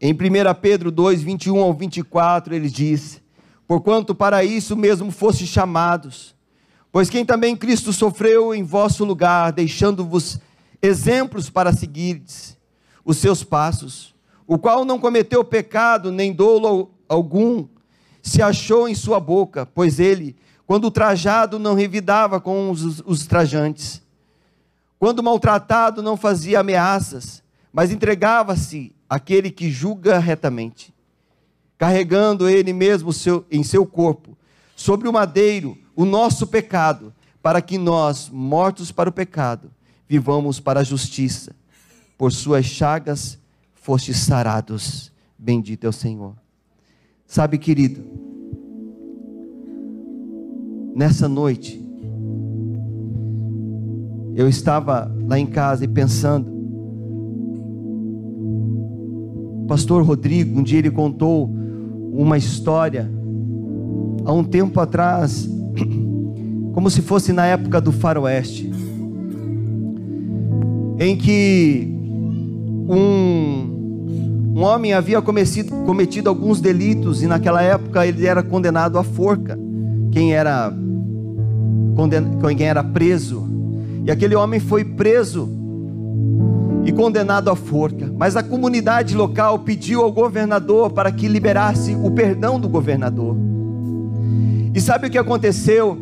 Em 0.06 0.12
1 0.12 0.18
Pedro 0.62 0.92
2, 0.92 1.22
21 1.22 1.62
ao 1.62 1.74
24, 1.74 2.54
ele 2.54 2.70
diz: 2.70 3.22
Porquanto 3.66 4.14
para 4.14 4.44
isso 4.44 4.76
mesmo 4.76 5.10
foste 5.12 5.48
chamados, 5.48 6.36
pois 6.92 7.10
quem 7.10 7.26
também 7.26 7.56
Cristo 7.56 7.94
sofreu 7.94 8.54
em 8.54 8.64
vosso 8.64 9.06
lugar, 9.06 9.54
deixando-vos 9.54 10.42
exemplos 10.82 11.50
para 11.50 11.72
seguirdes 11.72 12.58
os 13.06 13.16
seus 13.16 13.46
passos, 13.46 14.14
o 14.46 14.58
qual 14.58 14.84
não 14.84 15.00
cometeu 15.00 15.42
pecado 15.42 16.12
nem 16.12 16.34
dolo 16.34 16.92
algum, 17.08 17.66
se 18.22 18.42
achou 18.42 18.90
em 18.90 18.96
sua 18.96 19.22
boca, 19.22 19.66
pois 19.66 20.02
ele, 20.02 20.36
quando 20.68 20.92
trajado, 20.92 21.58
não 21.58 21.76
revidava 21.76 22.42
com 22.42 22.70
os, 22.70 23.00
os 23.06 23.26
trajantes, 23.26 24.02
quando 25.00 25.24
maltratado, 25.24 26.04
não 26.04 26.18
fazia 26.18 26.60
ameaças, 26.60 27.42
mas 27.72 27.90
entregava-se 27.90 28.93
àquele 29.10 29.52
que 29.52 29.70
julga 29.70 30.20
retamente, 30.20 30.94
carregando 31.78 32.50
ele 32.50 32.74
mesmo 32.74 33.12
seu, 33.12 33.46
em 33.52 33.64
seu 33.64 33.86
corpo, 33.86 34.38
sobre 34.76 35.08
o 35.08 35.14
madeiro, 35.14 35.78
o 35.96 36.06
nosso 36.06 36.48
pecado, 36.48 37.14
para 37.42 37.62
que 37.62 37.78
nós, 37.78 38.30
mortos 38.30 38.92
para 38.92 39.10
o 39.10 39.14
pecado, 39.14 39.72
vivamos 40.08 40.60
para 40.60 40.80
a 40.80 40.84
justiça. 40.84 41.56
Por 42.18 42.32
suas 42.32 42.66
chagas 42.66 43.38
fostes 43.74 44.18
sarados. 44.18 45.12
Bendito 45.38 45.86
é 45.86 45.90
o 45.90 45.94
Senhor. 45.94 46.36
Sabe, 47.28 47.58
querido, 47.58 48.02
nessa 50.96 51.28
noite, 51.28 51.84
eu 54.36 54.48
estava 54.48 55.14
lá 55.28 55.38
em 55.38 55.46
casa 55.46 55.84
e 55.84 55.88
pensando, 55.88 56.53
Pastor 59.68 60.04
Rodrigo, 60.04 60.60
um 60.60 60.64
dia 60.64 60.80
ele 60.80 60.92
contou 60.92 61.50
uma 62.12 62.38
história, 62.38 63.10
há 64.26 64.32
um 64.34 64.44
tempo 64.44 64.80
atrás, 64.80 65.50
como 66.74 66.90
se 66.90 67.02
fosse 67.02 67.34
na 67.34 67.46
época 67.46 67.82
do 67.82 67.92
faroeste 67.92 68.72
em 71.00 71.16
que 71.16 71.88
um, 72.88 74.56
um 74.56 74.62
homem 74.62 74.94
havia 74.94 75.22
cometido, 75.22 75.72
cometido 75.86 76.30
alguns 76.30 76.62
delitos 76.62 77.22
e 77.24 77.28
naquela 77.28 77.62
época 77.62 78.06
ele 78.06 78.26
era 78.26 78.44
condenado 78.44 78.98
à 78.98 79.04
forca. 79.04 79.58
Quem 80.12 80.34
era, 80.34 80.72
conden, 81.96 82.38
quem 82.56 82.68
era 82.68 82.84
preso. 82.84 83.44
E 84.06 84.12
aquele 84.12 84.36
homem 84.36 84.60
foi 84.60 84.86
preso 84.86 85.50
e 86.86 86.92
condenado 86.92 87.50
à 87.50 87.56
forca. 87.56 88.12
Mas 88.18 88.36
a 88.36 88.44
comunidade 88.44 89.16
local 89.16 89.60
pediu 89.60 90.02
ao 90.02 90.12
governador 90.12 90.92
para 90.92 91.12
que 91.12 91.28
liberasse 91.28 91.96
o 91.96 92.12
perdão 92.12 92.60
do 92.60 92.68
governador. 92.68 93.36
E 94.74 94.82
sabe 94.82 95.08
o 95.08 95.10
que 95.10 95.18
aconteceu? 95.18 95.98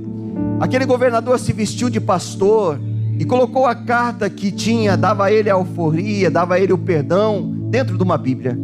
Aquele 0.60 0.86
governador 0.86 1.40
se 1.40 1.52
vestiu 1.52 1.90
de 1.90 2.00
pastor, 2.00 2.80
e 3.22 3.26
colocou 3.26 3.68
a 3.68 3.76
carta 3.76 4.28
que 4.32 4.52
tinha, 4.52 4.98
dava 4.98 5.26
a 5.26 5.32
ele 5.32 5.48
a 5.48 5.54
alforria, 5.54 6.32
dava 6.32 6.56
a 6.56 6.60
ele 6.60 6.74
o 6.74 6.78
perdão, 6.78 7.54
dentro 7.70 7.96
de 7.96 8.02
uma 8.02 8.18
Bíblia. 8.18 8.58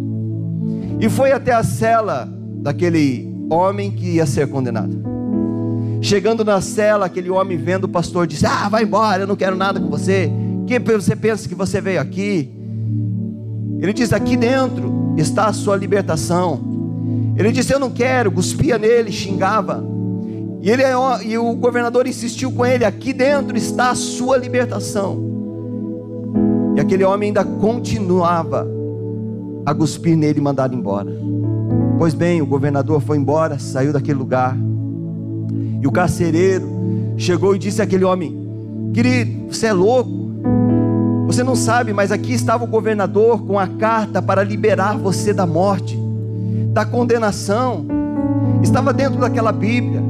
E 1.00 1.08
foi 1.10 1.32
até 1.32 1.54
a 1.54 1.62
cela 1.62 2.28
daquele 2.56 3.32
homem 3.52 3.92
que 3.92 4.16
ia 4.16 4.26
ser 4.26 4.48
condenado. 4.48 5.00
Chegando 6.02 6.44
na 6.44 6.60
cela, 6.60 7.06
aquele 7.06 7.30
homem 7.30 7.56
vendo 7.56 7.84
o 7.84 7.88
pastor 7.88 8.26
disse: 8.26 8.48
Ah, 8.48 8.68
vai 8.68 8.82
embora, 8.82 9.22
eu 9.22 9.28
não 9.28 9.36
quero 9.36 9.56
nada 9.56 9.80
com 9.80 9.92
você. 9.92 10.32
Que 10.68 10.80
você 10.80 11.16
pensa 11.16 11.48
que 11.48 11.56
você 11.56 11.80
veio 11.80 12.02
aqui? 12.02 12.52
Ele 13.80 13.94
diz: 13.94 14.12
Aqui 14.12 14.36
dentro 14.36 15.14
está 15.18 15.48
a 15.48 15.54
sua 15.54 15.78
libertação. 15.78 16.60
Ele 17.38 17.52
disse: 17.52 17.74
Eu 17.74 17.80
não 17.80 17.90
quero, 17.90 18.32
cuspia 18.32 18.78
nele, 18.78 19.12
xingava. 19.12 19.84
E, 20.62 20.70
ele, 20.70 20.84
é 20.84 20.94
e 21.26 21.38
o 21.38 21.56
governador 21.56 22.06
insistiu 22.06 22.52
com 22.52 22.66
ele: 22.66 22.84
aqui 22.84 23.14
dentro 23.14 23.56
está 23.56 23.92
a 23.92 23.96
sua 23.96 24.38
libertação. 24.38 25.26
E 26.76 26.80
aquele 26.82 27.06
homem 27.06 27.30
ainda 27.30 27.46
continuava 27.46 28.68
a 29.66 29.74
cuspir 29.74 30.18
nele 30.18 30.40
e 30.40 30.42
mandar 30.42 30.74
embora. 30.74 31.12
Pois 31.98 32.14
bem, 32.14 32.42
o 32.42 32.46
governador 32.46 33.02
foi 33.02 33.18
embora, 33.18 33.58
saiu 33.58 33.94
daquele 33.94 34.20
lugar. 34.20 34.58
E 35.82 35.88
o 35.88 35.92
carcereiro 35.92 36.68
chegou 37.16 37.56
e 37.56 37.60
disse 37.60 37.82
àquele 37.82 38.04
homem: 38.04 38.36
Querido, 38.94 39.54
você 39.54 39.68
é 39.68 39.74
louco. 39.74 40.17
Você 41.28 41.44
não 41.44 41.58
sabe, 41.58 41.92
mas 41.92 42.10
aqui 42.10 42.34
estava 42.34 42.64
o 42.64 42.68
governador 42.68 43.46
com 43.46 43.60
a 43.60 43.68
carta 43.68 44.22
para 44.22 44.44
liberar 44.44 44.98
você 44.98 45.34
da 45.34 45.46
morte, 45.46 46.00
da 46.72 46.86
condenação. 46.86 47.86
Estava 48.64 48.94
dentro 48.94 49.20
daquela 49.20 49.52
Bíblia. 49.52 50.02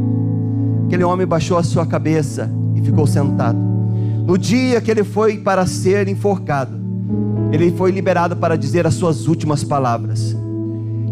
Aquele 0.85 1.03
homem 1.03 1.25
baixou 1.25 1.57
a 1.57 1.63
sua 1.63 1.87
cabeça 1.87 2.51
e 2.75 2.81
ficou 2.83 3.07
sentado. 3.07 3.57
No 3.57 4.37
dia 4.37 4.79
que 4.79 4.91
ele 4.91 5.03
foi 5.03 5.39
para 5.39 5.65
ser 5.65 6.07
enforcado, 6.07 6.77
ele 7.51 7.71
foi 7.71 7.89
liberado 7.89 8.35
para 8.35 8.55
dizer 8.55 8.85
as 8.85 8.93
suas 8.93 9.27
últimas 9.27 9.63
palavras. 9.63 10.35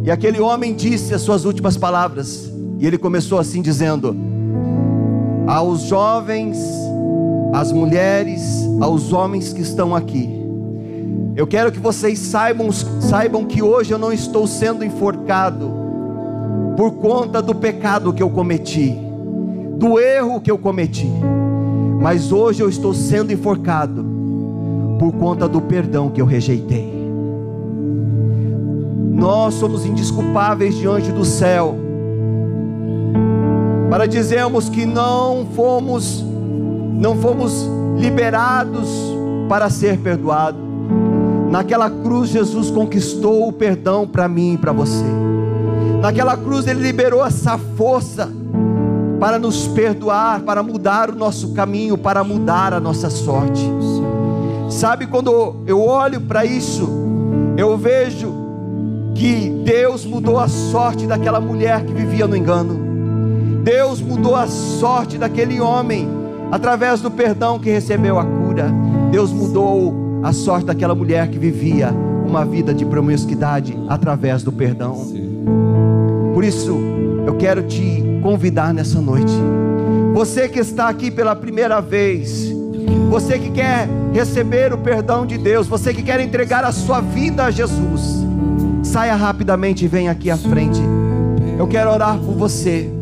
E 0.03 0.11
aquele 0.11 0.39
homem 0.39 0.75
disse 0.75 1.15
as 1.15 1.21
suas 1.23 1.45
últimas 1.45 1.77
palavras, 1.77 2.47
e 2.77 2.85
ele 2.85 2.99
começou 2.99 3.39
assim 3.39 3.59
dizendo: 3.59 4.15
Aos 5.47 5.81
jovens, 5.81 6.59
às 7.55 7.71
mulheres, 7.71 8.67
aos 8.81 9.13
homens 9.13 9.53
que 9.53 9.61
estão 9.61 9.95
aqui, 9.95 10.29
eu 11.35 11.47
quero 11.47 11.71
que 11.71 11.79
vocês 11.79 12.19
saibam, 12.19 12.71
saibam 12.71 13.45
que 13.45 13.61
hoje 13.61 13.91
eu 13.91 13.97
não 13.97 14.11
estou 14.11 14.47
sendo 14.47 14.83
enforcado 14.83 15.71
por 16.77 16.91
conta 16.93 17.41
do 17.41 17.55
pecado 17.55 18.13
que 18.13 18.23
eu 18.23 18.29
cometi 18.29 19.05
do 19.77 19.99
erro 19.99 20.39
que 20.39 20.49
eu 20.49 20.57
cometi, 20.57 21.11
mas 22.01 22.31
hoje 22.31 22.61
eu 22.63 22.69
estou 22.69 22.93
sendo 22.93 23.31
enforcado 23.31 24.05
por 24.97 25.11
conta 25.13 25.47
do 25.47 25.61
perdão 25.61 26.09
que 26.09 26.21
eu 26.21 26.25
rejeitei. 26.25 26.93
Nós 29.11 29.55
somos 29.55 29.85
indisculpáveis 29.85 30.75
diante 30.75 31.11
do 31.11 31.25
céu, 31.25 31.75
para 33.89 34.07
dizermos 34.07 34.69
que 34.69 34.85
não 34.85 35.45
fomos, 35.53 36.23
não 36.97 37.15
fomos 37.17 37.67
liberados 37.97 38.89
para 39.47 39.69
ser 39.69 39.97
perdoado. 39.99 40.58
Naquela 41.49 41.89
cruz, 41.89 42.29
Jesus 42.29 42.71
conquistou 42.71 43.47
o 43.47 43.53
perdão 43.53 44.08
para 44.08 44.27
mim 44.27 44.53
e 44.53 44.58
para 44.58 44.71
você. 44.71 45.05
Naquela 46.01 46.36
cruz, 46.36 46.67
Ele 46.67 46.81
liberou 46.81 47.25
essa 47.25 47.58
força 47.58 48.29
para 49.19 49.39
nos 49.39 49.67
perdoar, 49.67 50.41
para 50.41 50.62
mudar 50.62 51.10
o 51.10 51.15
nosso 51.15 51.53
caminho, 51.53 51.97
para 51.97 52.23
mudar 52.23 52.73
a 52.73 52.79
nossa 52.79 53.10
sorte. 53.10 53.62
Sabe, 54.69 55.08
quando 55.08 55.55
eu 55.65 55.81
olho 55.81 56.19
para 56.21 56.43
isso, 56.43 56.89
eu 57.55 57.77
vejo 57.77 58.34
que 59.13 59.49
Deus 59.63 60.05
mudou 60.05 60.38
a 60.38 60.47
sorte 60.47 61.08
daquela 61.08 61.39
mulher 61.39 61.86
que 61.86 61.93
vivia 61.93 62.27
no 62.27 62.36
engano. 62.36 63.63
Deus 63.63 64.01
mudou 64.01 64.36
a 64.36 64.47
sorte 64.47 65.17
daquele 65.17 65.62
homem 65.62 66.24
através 66.51 67.01
do 67.01 67.12
perdão 67.12 67.60
que 67.60 67.69
recebeu 67.69 68.19
a 68.19 68.25
cura. 68.25 68.71
Deus 69.12 69.31
mudou 69.31 69.93
a 70.23 70.34
sorte 70.34 70.65
daquela 70.65 70.95
mulher 70.95 71.27
que 71.29 71.38
vivia 71.38 71.93
uma 72.27 72.43
vida 72.43 72.73
de 72.73 72.86
promiscuidade 72.86 73.77
através 73.88 74.43
do 74.43 74.51
perdão. 74.51 74.95
Por 76.34 76.43
isso, 76.43 76.77
eu 77.25 77.36
quero 77.36 77.63
te 77.63 78.03
convidar 78.21 78.73
nessa 78.73 78.99
noite. 78.99 79.34
Você 80.13 80.49
que 80.49 80.60
está 80.60 80.89
aqui 80.89 81.12
pela 81.12 81.36
primeira 81.36 81.79
vez, 81.81 82.51
você 83.10 83.38
que 83.38 83.51
quer 83.51 83.88
receber 84.13 84.73
o 84.73 84.77
perdão 84.77 85.25
de 85.25 85.38
Deus, 85.38 85.67
você 85.67 85.93
que 85.93 86.01
quer 86.01 86.19
entregar 86.19 86.63
a 86.63 86.71
sua 86.71 87.01
vida 87.01 87.45
a 87.45 87.51
Jesus, 87.51 88.25
saia 88.84 89.15
rapidamente 89.15 89.86
e 89.86 89.88
venha 89.88 90.12
aqui 90.12 90.31
à 90.31 90.38
frente. 90.38 90.81
Eu 91.58 91.67
quero 91.67 91.91
orar 91.91 92.17
por 92.17 92.34
você. 92.34 92.94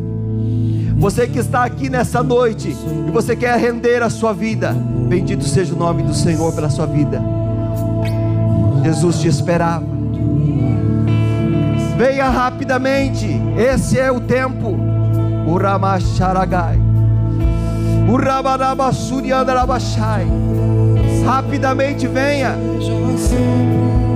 Você 1.03 1.27
que 1.27 1.37
está 1.37 1.65
aqui 1.65 1.89
nessa 1.89 2.23
noite 2.23 2.69
e 2.69 3.11
você 3.11 3.35
quer 3.35 3.59
render 3.59 4.01
a 4.01 4.09
sua 4.09 4.31
vida, 4.31 4.71
bendito 4.71 5.43
seja 5.43 5.75
o 5.75 5.77
nome 5.77 6.01
do 6.01 6.13
Senhor 6.13 6.55
pela 6.55 6.69
sua 6.69 6.85
vida. 6.85 7.21
Jesus 8.85 9.19
te 9.19 9.27
esperava. 9.27 9.83
Venha 11.97 12.29
rapidamente, 12.29 13.27
esse 13.57 13.99
é 13.99 14.09
o 14.09 14.21
tempo. 14.21 14.77
O 15.45 15.57
Ramacharagai. 15.57 16.79
O. 18.07 18.15
Rapidamente 21.25 22.07
venha. 22.07 22.55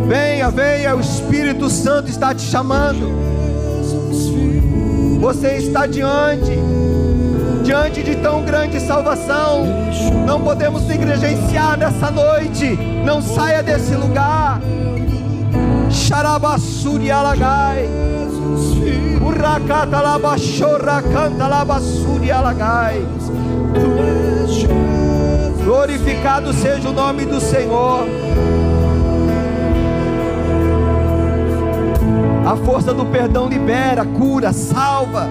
Venha, 0.07 0.49
venha, 0.49 0.95
o 0.95 1.01
Espírito 1.01 1.69
Santo 1.69 2.09
está 2.09 2.33
te 2.33 2.43
chamando. 2.43 3.27
Você 5.19 5.57
está 5.57 5.85
diante, 5.85 6.51
diante 7.67 8.01
de 8.01 8.15
tão 8.15 8.43
grande 8.43 8.79
salvação. 8.79 9.65
Não 10.25 10.39
podemos 10.39 10.83
negligenciar 10.83 11.77
nessa 11.77 12.09
noite. 12.09 12.79
Não 13.03 13.21
saia 13.21 13.61
desse 13.61 13.93
lugar. 13.93 14.61
Xarabassuri 15.91 17.11
alagai. 17.11 17.89
Urrakata 19.21 19.99
labachorra 19.99 21.01
canta 21.01 21.45
labassuri 21.45 22.31
alagai. 22.31 23.05
Glorificado 25.65 26.53
seja 26.53 26.87
o 26.87 26.93
nome 26.93 27.25
do 27.25 27.41
Senhor. 27.41 28.07
A 32.45 32.55
força 32.55 32.93
do 32.93 33.05
perdão 33.07 33.49
libera, 33.49 34.05
cura, 34.05 34.53
salva, 34.53 35.27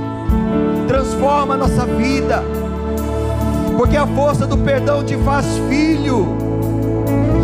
transforma 0.97 1.55
a 1.55 1.57
nossa 1.59 1.85
vida. 1.85 2.43
Porque 3.77 3.97
a 3.99 4.07
força 4.07 4.47
do 4.47 4.57
perdão 4.57 5.05
te 5.05 5.17
faz 5.19 5.45
filho 5.69 6.47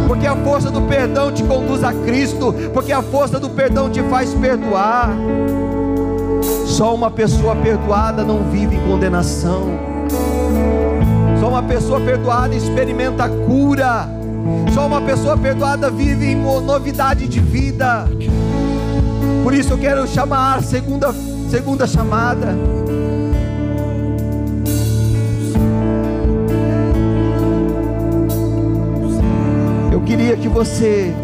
porque 0.08 0.26
a 0.26 0.36
força 0.36 0.70
do 0.70 0.82
perdão 0.82 1.32
te 1.32 1.42
conduz 1.42 1.82
a 1.82 1.92
Cristo, 1.92 2.54
porque 2.74 2.92
a 2.92 3.00
força 3.00 3.40
do 3.40 3.48
perdão 3.48 3.88
te 3.88 4.02
faz 4.02 4.34
perdoar. 4.34 5.08
Só 6.66 6.94
uma 6.94 7.10
pessoa 7.10 7.56
perdoada 7.56 8.22
não 8.22 8.50
vive 8.50 8.76
em 8.76 8.80
condenação. 8.80 9.70
Só 11.40 11.48
uma 11.48 11.62
pessoa 11.62 11.98
perdoada 11.98 12.54
experimenta 12.54 13.26
cura. 13.26 14.06
Só 14.74 14.86
uma 14.86 15.00
pessoa 15.00 15.36
perdoada 15.36 15.90
vive 15.90 16.26
em 16.26 16.36
novidade 16.36 17.26
de 17.26 17.40
vida. 17.40 18.06
Por 19.42 19.54
isso 19.54 19.72
eu 19.72 19.78
quero 19.78 20.06
chamar 20.06 20.62
segunda 20.62 21.12
segunda 21.48 21.86
chamada. 21.86 22.54
Queria 30.16 30.36
que 30.36 30.46
você 30.46 31.14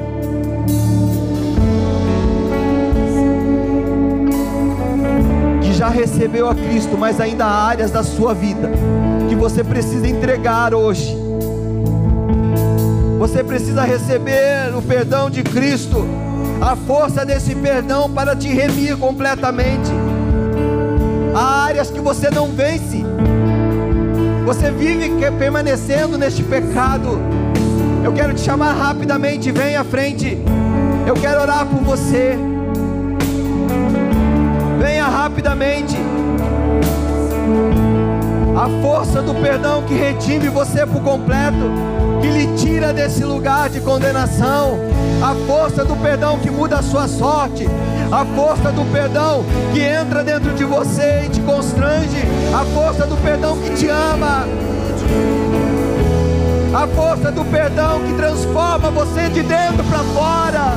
que 5.61 5.75
já 5.75 5.91
recebeu 5.91 6.49
a 6.49 6.55
Cristo, 6.55 6.97
mas 6.97 7.21
ainda 7.21 7.45
há 7.45 7.67
áreas 7.67 7.91
da 7.91 8.03
sua 8.03 8.33
vida 8.33 8.71
que 9.29 9.35
você 9.35 9.63
precisa 9.63 10.09
entregar 10.09 10.73
hoje. 10.73 11.15
Você 13.19 13.45
precisa 13.45 13.83
receber 13.83 14.75
o 14.75 14.81
perdão 14.81 15.29
de 15.29 15.43
Cristo, 15.43 16.07
a 16.59 16.75
força 16.75 17.27
desse 17.27 17.55
perdão 17.55 18.09
para 18.09 18.35
te 18.35 18.49
remir 18.49 18.97
completamente. 18.97 19.91
Há 21.35 21.65
áreas 21.65 21.91
que 21.91 22.01
você 22.01 22.31
não 22.31 22.47
vence. 22.53 23.05
Você 24.47 24.71
vive 24.71 25.11
permanecendo 25.39 26.17
neste 26.17 26.43
pecado 26.43 27.38
eu 28.05 28.13
quero 28.13 28.35
te 28.35 28.41
chamar 28.41 28.73
rapidamente, 28.73 29.51
vem 29.51 29.77
à 29.77 29.85
frente. 29.85 30.39
Eu 31.07 31.15
quero 31.15 31.41
orar 31.41 31.67
por 31.67 31.81
você. 31.83 32.37
Venha 34.79 35.07
rapidamente. 35.07 35.97
A 38.57 38.83
força 38.83 39.23
do 39.23 39.35
perdão 39.35 39.83
que 39.83 39.95
redime 39.95 40.49
você 40.49 40.85
por 40.85 41.01
completo, 41.03 41.71
que 42.21 42.29
lhe 42.29 42.57
tira 42.57 42.93
desse 42.93 43.25
lugar 43.25 43.69
de 43.69 43.81
condenação. 43.81 44.79
A 45.23 45.35
força 45.47 45.85
do 45.85 45.97
perdão 45.97 46.39
que 46.39 46.51
muda 46.51 46.79
a 46.79 46.83
sua 46.83 47.09
sorte. 47.09 47.67
A 48.11 48.25
força 48.25 48.73
do 48.73 48.85
perdão 48.93 49.45
que 49.73 49.81
entra 49.81 50.25
dentro 50.25 50.53
de 50.55 50.65
você 50.65 51.25
e 51.27 51.29
te 51.29 51.41
constrange. 51.41 52.23
A 52.55 52.65
força 52.65 53.07
do 53.07 53.17
perdão 53.23 53.57
que 53.59 53.71
te 53.75 53.89
ama 53.89 54.45
a 56.79 56.87
força 56.87 57.33
do 57.33 57.45
perdão 57.47 58.01
que 58.05 58.15
transforma 58.15 58.89
você 58.93 59.29
de 59.31 59.43
dentro 59.43 59.83
para 59.83 59.99
fora, 59.99 60.75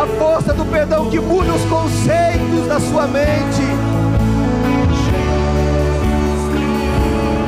a 0.00 0.06
força 0.16 0.54
do 0.54 0.64
perdão 0.66 1.10
que 1.10 1.18
muda 1.18 1.52
os 1.52 1.64
conceitos 1.64 2.68
da 2.68 2.78
sua 2.78 3.08
mente, 3.08 3.64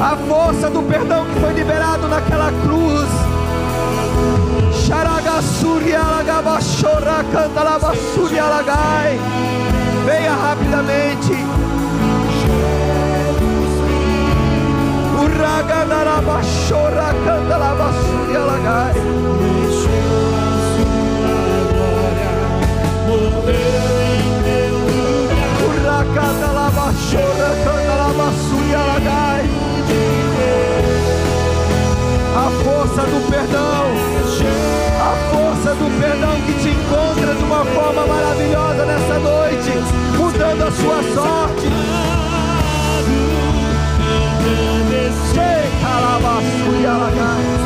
a 0.03 0.17
força 0.29 0.69
do 0.71 0.83
perdão 0.83 1.25
que 1.27 1.39
foi 1.39 1.53
liberado 1.53 2.09
naquela 2.09 2.51
cruz. 2.65 3.09
Venha 10.05 10.35
rapidamente. 10.35 11.70
Chora 16.71 17.15
canta 17.25 17.57
lava 17.57 17.93
suria 17.93 18.39
lagai. 18.41 18.95
Uracata 25.67 26.53
lava 26.53 26.93
chora 27.11 27.51
canta 27.65 27.95
lava 28.03 28.33
suria 28.49 28.79
lagai. 28.79 29.51
A 32.37 32.51
força 32.63 33.03
do 33.03 33.31
perdão, 33.31 33.87
a 35.01 35.13
força 35.31 35.75
do 35.75 36.01
perdão 36.01 36.41
que 36.47 36.55
te 36.63 36.69
encontra 36.69 37.35
de 37.35 37.45
uma 37.45 37.65
forma 37.65 38.07
maravilhosa 38.07 38.87
nessa 38.87 39.19
noite, 39.19 39.73
mudando 40.17 40.63
a 40.63 40.71
sua 40.71 41.03
sorte 41.15 42.10
Venha. 46.01 47.60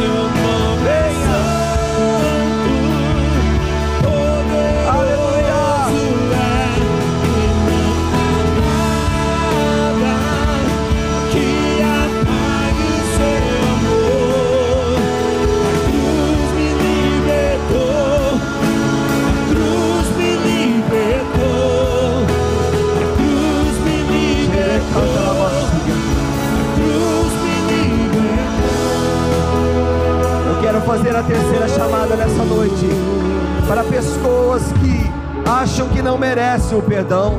Merecem 36.24 36.78
o 36.78 36.80
perdão. 36.80 37.34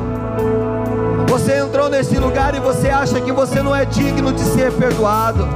Você 1.28 1.58
entrou 1.58 1.88
nesse 1.88 2.16
lugar 2.18 2.54
e 2.54 2.60
você 2.60 2.88
acha 2.88 3.20
que 3.20 3.32
você 3.32 3.60
não 3.60 3.74
é 3.74 3.84
digno 3.84 4.32
de 4.32 4.42
ser 4.42 4.70
perdoado. 4.74 5.48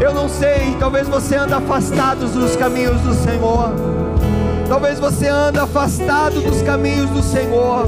Eu 0.00 0.14
não 0.14 0.26
sei, 0.26 0.74
talvez 0.80 1.06
você 1.06 1.36
anda 1.36 1.58
afastado 1.58 2.26
dos 2.26 2.56
caminhos 2.56 2.98
do 3.02 3.12
Senhor. 3.12 3.74
Talvez 4.66 4.98
você 4.98 5.28
anda 5.28 5.64
afastado 5.64 6.40
dos 6.40 6.62
caminhos 6.62 7.10
do 7.10 7.22
Senhor. 7.22 7.86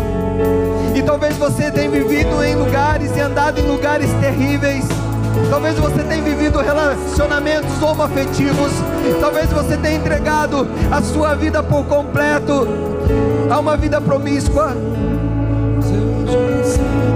E 0.94 1.02
talvez 1.02 1.34
você 1.38 1.70
tenha 1.70 1.88
vivido 1.88 2.44
em 2.44 2.56
lugares 2.56 3.16
e 3.16 3.20
andado 3.20 3.58
em 3.58 3.66
lugares 3.66 4.10
terríveis. 4.20 4.84
Talvez 5.48 5.78
você 5.78 6.02
tenha 6.02 6.22
vivido 6.22 6.60
relacionamentos 6.60 7.82
homoafetivos. 7.82 8.72
Talvez 9.18 9.50
você 9.50 9.78
tenha 9.78 9.96
entregado 9.96 10.68
a 10.92 11.00
sua 11.00 11.34
vida 11.34 11.62
por 11.62 11.86
completo 11.86 12.95
a 13.50 13.58
uma 13.58 13.76
vida 13.76 14.00
promíscua. 14.00 14.72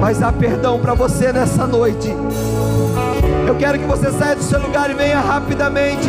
Mas 0.00 0.22
há 0.22 0.32
perdão 0.32 0.78
para 0.78 0.94
você 0.94 1.32
nessa 1.32 1.66
noite. 1.66 2.14
Eu 3.46 3.54
quero 3.56 3.78
que 3.78 3.84
você 3.84 4.10
saia 4.12 4.36
do 4.36 4.42
seu 4.42 4.60
lugar 4.60 4.90
e 4.90 4.94
venha 4.94 5.20
rapidamente. 5.20 6.08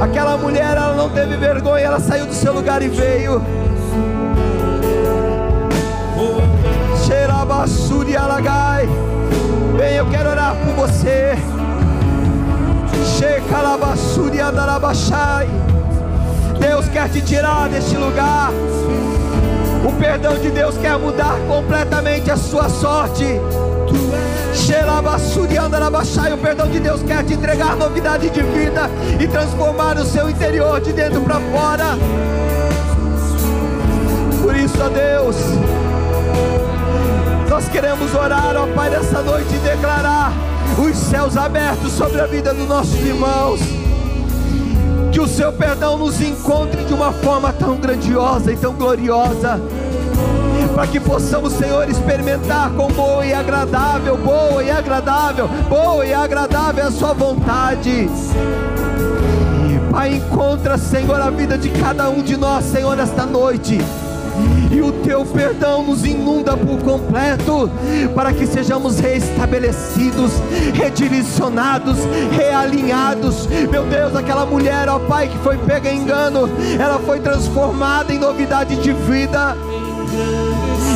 Aquela 0.00 0.36
mulher, 0.36 0.76
ela 0.76 0.94
não 0.94 1.10
teve 1.10 1.36
vergonha, 1.36 1.84
ela 1.84 2.00
saiu 2.00 2.26
do 2.26 2.34
seu 2.34 2.52
lugar 2.52 2.82
e 2.82 2.88
veio. 2.88 3.42
Xerabassuri 7.04 8.16
alagai. 8.16 8.88
Bem, 9.76 9.96
eu 9.96 10.06
quero 10.06 10.30
orar 10.30 10.54
por 10.54 10.86
você. 10.86 11.36
Shekalabassuri 13.18 14.40
andarabashai. 14.40 15.48
Deus 16.58 16.88
quer 16.88 17.08
te 17.08 17.20
tirar 17.20 17.68
deste 17.68 17.96
lugar. 17.96 18.50
O 19.84 19.92
perdão 19.92 20.36
de 20.38 20.50
Deus 20.50 20.76
quer 20.78 20.98
mudar 20.98 21.38
completamente 21.46 22.30
a 22.30 22.36
sua 22.36 22.68
sorte. 22.68 23.24
O 26.34 26.38
perdão 26.38 26.68
de 26.68 26.80
Deus 26.80 27.02
quer 27.02 27.24
te 27.24 27.34
entregar 27.34 27.76
novidade 27.76 28.30
de 28.30 28.42
vida 28.42 28.90
e 29.18 29.26
transformar 29.26 29.96
o 29.96 30.04
seu 30.04 30.28
interior 30.28 30.80
de 30.80 30.92
dentro 30.92 31.20
para 31.22 31.40
fora. 31.40 31.96
Por 34.42 34.56
isso, 34.56 34.76
ó 34.82 34.88
Deus, 34.88 35.36
nós 37.48 37.68
queremos 37.68 38.14
orar, 38.14 38.56
ó 38.56 38.66
Pai, 38.74 38.90
nessa 38.90 39.22
noite 39.22 39.54
e 39.54 39.58
declarar 39.58 40.32
os 40.78 40.96
céus 40.96 41.36
abertos 41.36 41.92
sobre 41.92 42.20
a 42.20 42.26
vida 42.26 42.52
dos 42.54 42.68
nossos 42.68 42.98
irmãos. 43.00 43.77
Que 45.18 45.24
o 45.24 45.26
seu 45.26 45.52
perdão 45.52 45.98
nos 45.98 46.20
encontre 46.20 46.84
de 46.84 46.94
uma 46.94 47.12
forma 47.12 47.52
tão 47.52 47.76
grandiosa 47.76 48.52
e 48.52 48.56
tão 48.56 48.72
gloriosa 48.72 49.60
para 50.72 50.86
que 50.86 51.00
possamos, 51.00 51.54
Senhor, 51.54 51.90
experimentar 51.90 52.70
com 52.70 52.86
boa 52.86 53.26
e 53.26 53.34
agradável, 53.34 54.16
boa 54.16 54.62
e 54.62 54.70
agradável, 54.70 55.48
boa 55.68 56.06
e 56.06 56.14
agradável 56.14 56.86
a 56.86 56.92
Sua 56.92 57.14
vontade. 57.14 58.08
Pai, 59.90 60.14
encontra, 60.14 60.78
Senhor, 60.78 61.20
a 61.20 61.30
vida 61.30 61.58
de 61.58 61.68
cada 61.70 62.08
um 62.08 62.22
de 62.22 62.36
nós, 62.36 62.64
Senhor, 62.66 62.96
esta 62.96 63.26
noite 63.26 63.76
e 64.70 64.80
o 64.80 64.92
teu 65.02 65.24
perdão 65.24 65.82
nos 65.82 66.04
inunda 66.04 66.56
por 66.56 66.78
completo, 66.82 67.27
para 68.14 68.32
que 68.32 68.46
sejamos 68.46 68.98
restabelecidos, 68.98 70.32
redirecionados, 70.74 71.96
realinhados. 72.32 73.46
Meu 73.70 73.84
Deus, 73.84 74.14
aquela 74.14 74.44
mulher, 74.44 74.88
ó 74.88 74.98
Pai, 74.98 75.28
que 75.28 75.38
foi 75.38 75.56
pega 75.58 75.90
em 75.90 75.98
engano, 76.02 76.48
ela 76.78 76.98
foi 76.98 77.20
transformada 77.20 78.12
em 78.12 78.18
novidade 78.18 78.76
de 78.76 78.92
vida. 78.92 79.56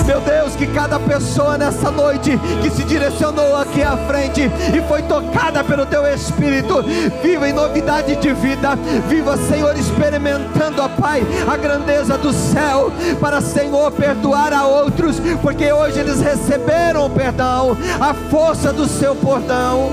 Meu 0.06 0.20
Deus, 0.20 0.56
que 0.56 0.66
cada 0.66 0.98
pessoa 0.98 1.56
nessa 1.56 1.90
noite 1.90 2.38
que 2.60 2.70
se 2.70 2.82
direcionou 2.84 3.56
aqui 3.56 3.82
à 3.82 3.96
frente 3.96 4.42
e 4.42 4.88
foi 4.88 5.02
tocada 5.02 5.62
pelo 5.62 5.86
teu 5.86 6.06
Espírito, 6.06 6.82
viva 7.22 7.48
em 7.48 7.52
novidade 7.52 8.16
de 8.16 8.32
vida, 8.32 8.76
viva, 9.08 9.36
Senhor, 9.36 9.76
experimentando, 9.76 10.82
ó 10.82 10.88
Pai, 10.88 11.22
a 11.46 11.56
grandeza 11.56 12.18
do 12.18 12.32
céu, 12.32 12.92
para, 13.20 13.40
Senhor, 13.40 13.90
perdoar 13.92 14.52
a 14.52 14.66
outros, 14.66 15.20
porque 15.40 15.72
hoje 15.72 16.00
eles 16.00 16.20
receberam 16.20 17.06
o 17.06 17.10
perdão, 17.10 17.76
a 18.00 18.12
força 18.12 18.72
do 18.72 18.86
seu 18.86 19.14
perdão, 19.14 19.90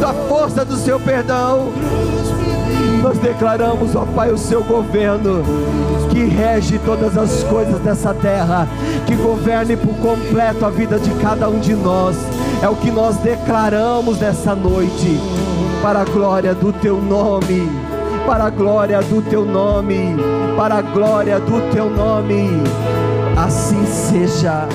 da 0.00 0.12
força 0.28 0.64
do 0.64 0.76
seu 0.76 0.98
perdão. 0.98 1.72
Nós 3.06 3.18
declaramos, 3.18 3.94
ó 3.94 4.04
Pai, 4.04 4.32
o 4.32 4.36
seu 4.36 4.64
governo 4.64 5.44
que 6.10 6.24
rege 6.24 6.76
todas 6.80 7.16
as 7.16 7.44
coisas 7.44 7.78
dessa 7.78 8.12
terra, 8.12 8.66
que 9.06 9.14
governe 9.14 9.76
por 9.76 9.94
completo 9.98 10.66
a 10.66 10.70
vida 10.70 10.98
de 10.98 11.10
cada 11.22 11.48
um 11.48 11.60
de 11.60 11.72
nós. 11.72 12.16
É 12.60 12.68
o 12.68 12.74
que 12.74 12.90
nós 12.90 13.16
declaramos 13.18 14.18
nessa 14.18 14.56
noite, 14.56 15.20
para 15.80 16.00
a 16.00 16.04
glória 16.04 16.52
do 16.52 16.72
teu 16.72 17.00
nome, 17.00 17.70
para 18.26 18.46
a 18.46 18.50
glória 18.50 19.00
do 19.00 19.22
teu 19.22 19.44
nome, 19.44 20.16
para 20.56 20.78
a 20.78 20.82
glória 20.82 21.38
do 21.38 21.60
teu 21.72 21.88
nome. 21.88 22.60
Assim 23.36 23.86
seja. 23.86 24.66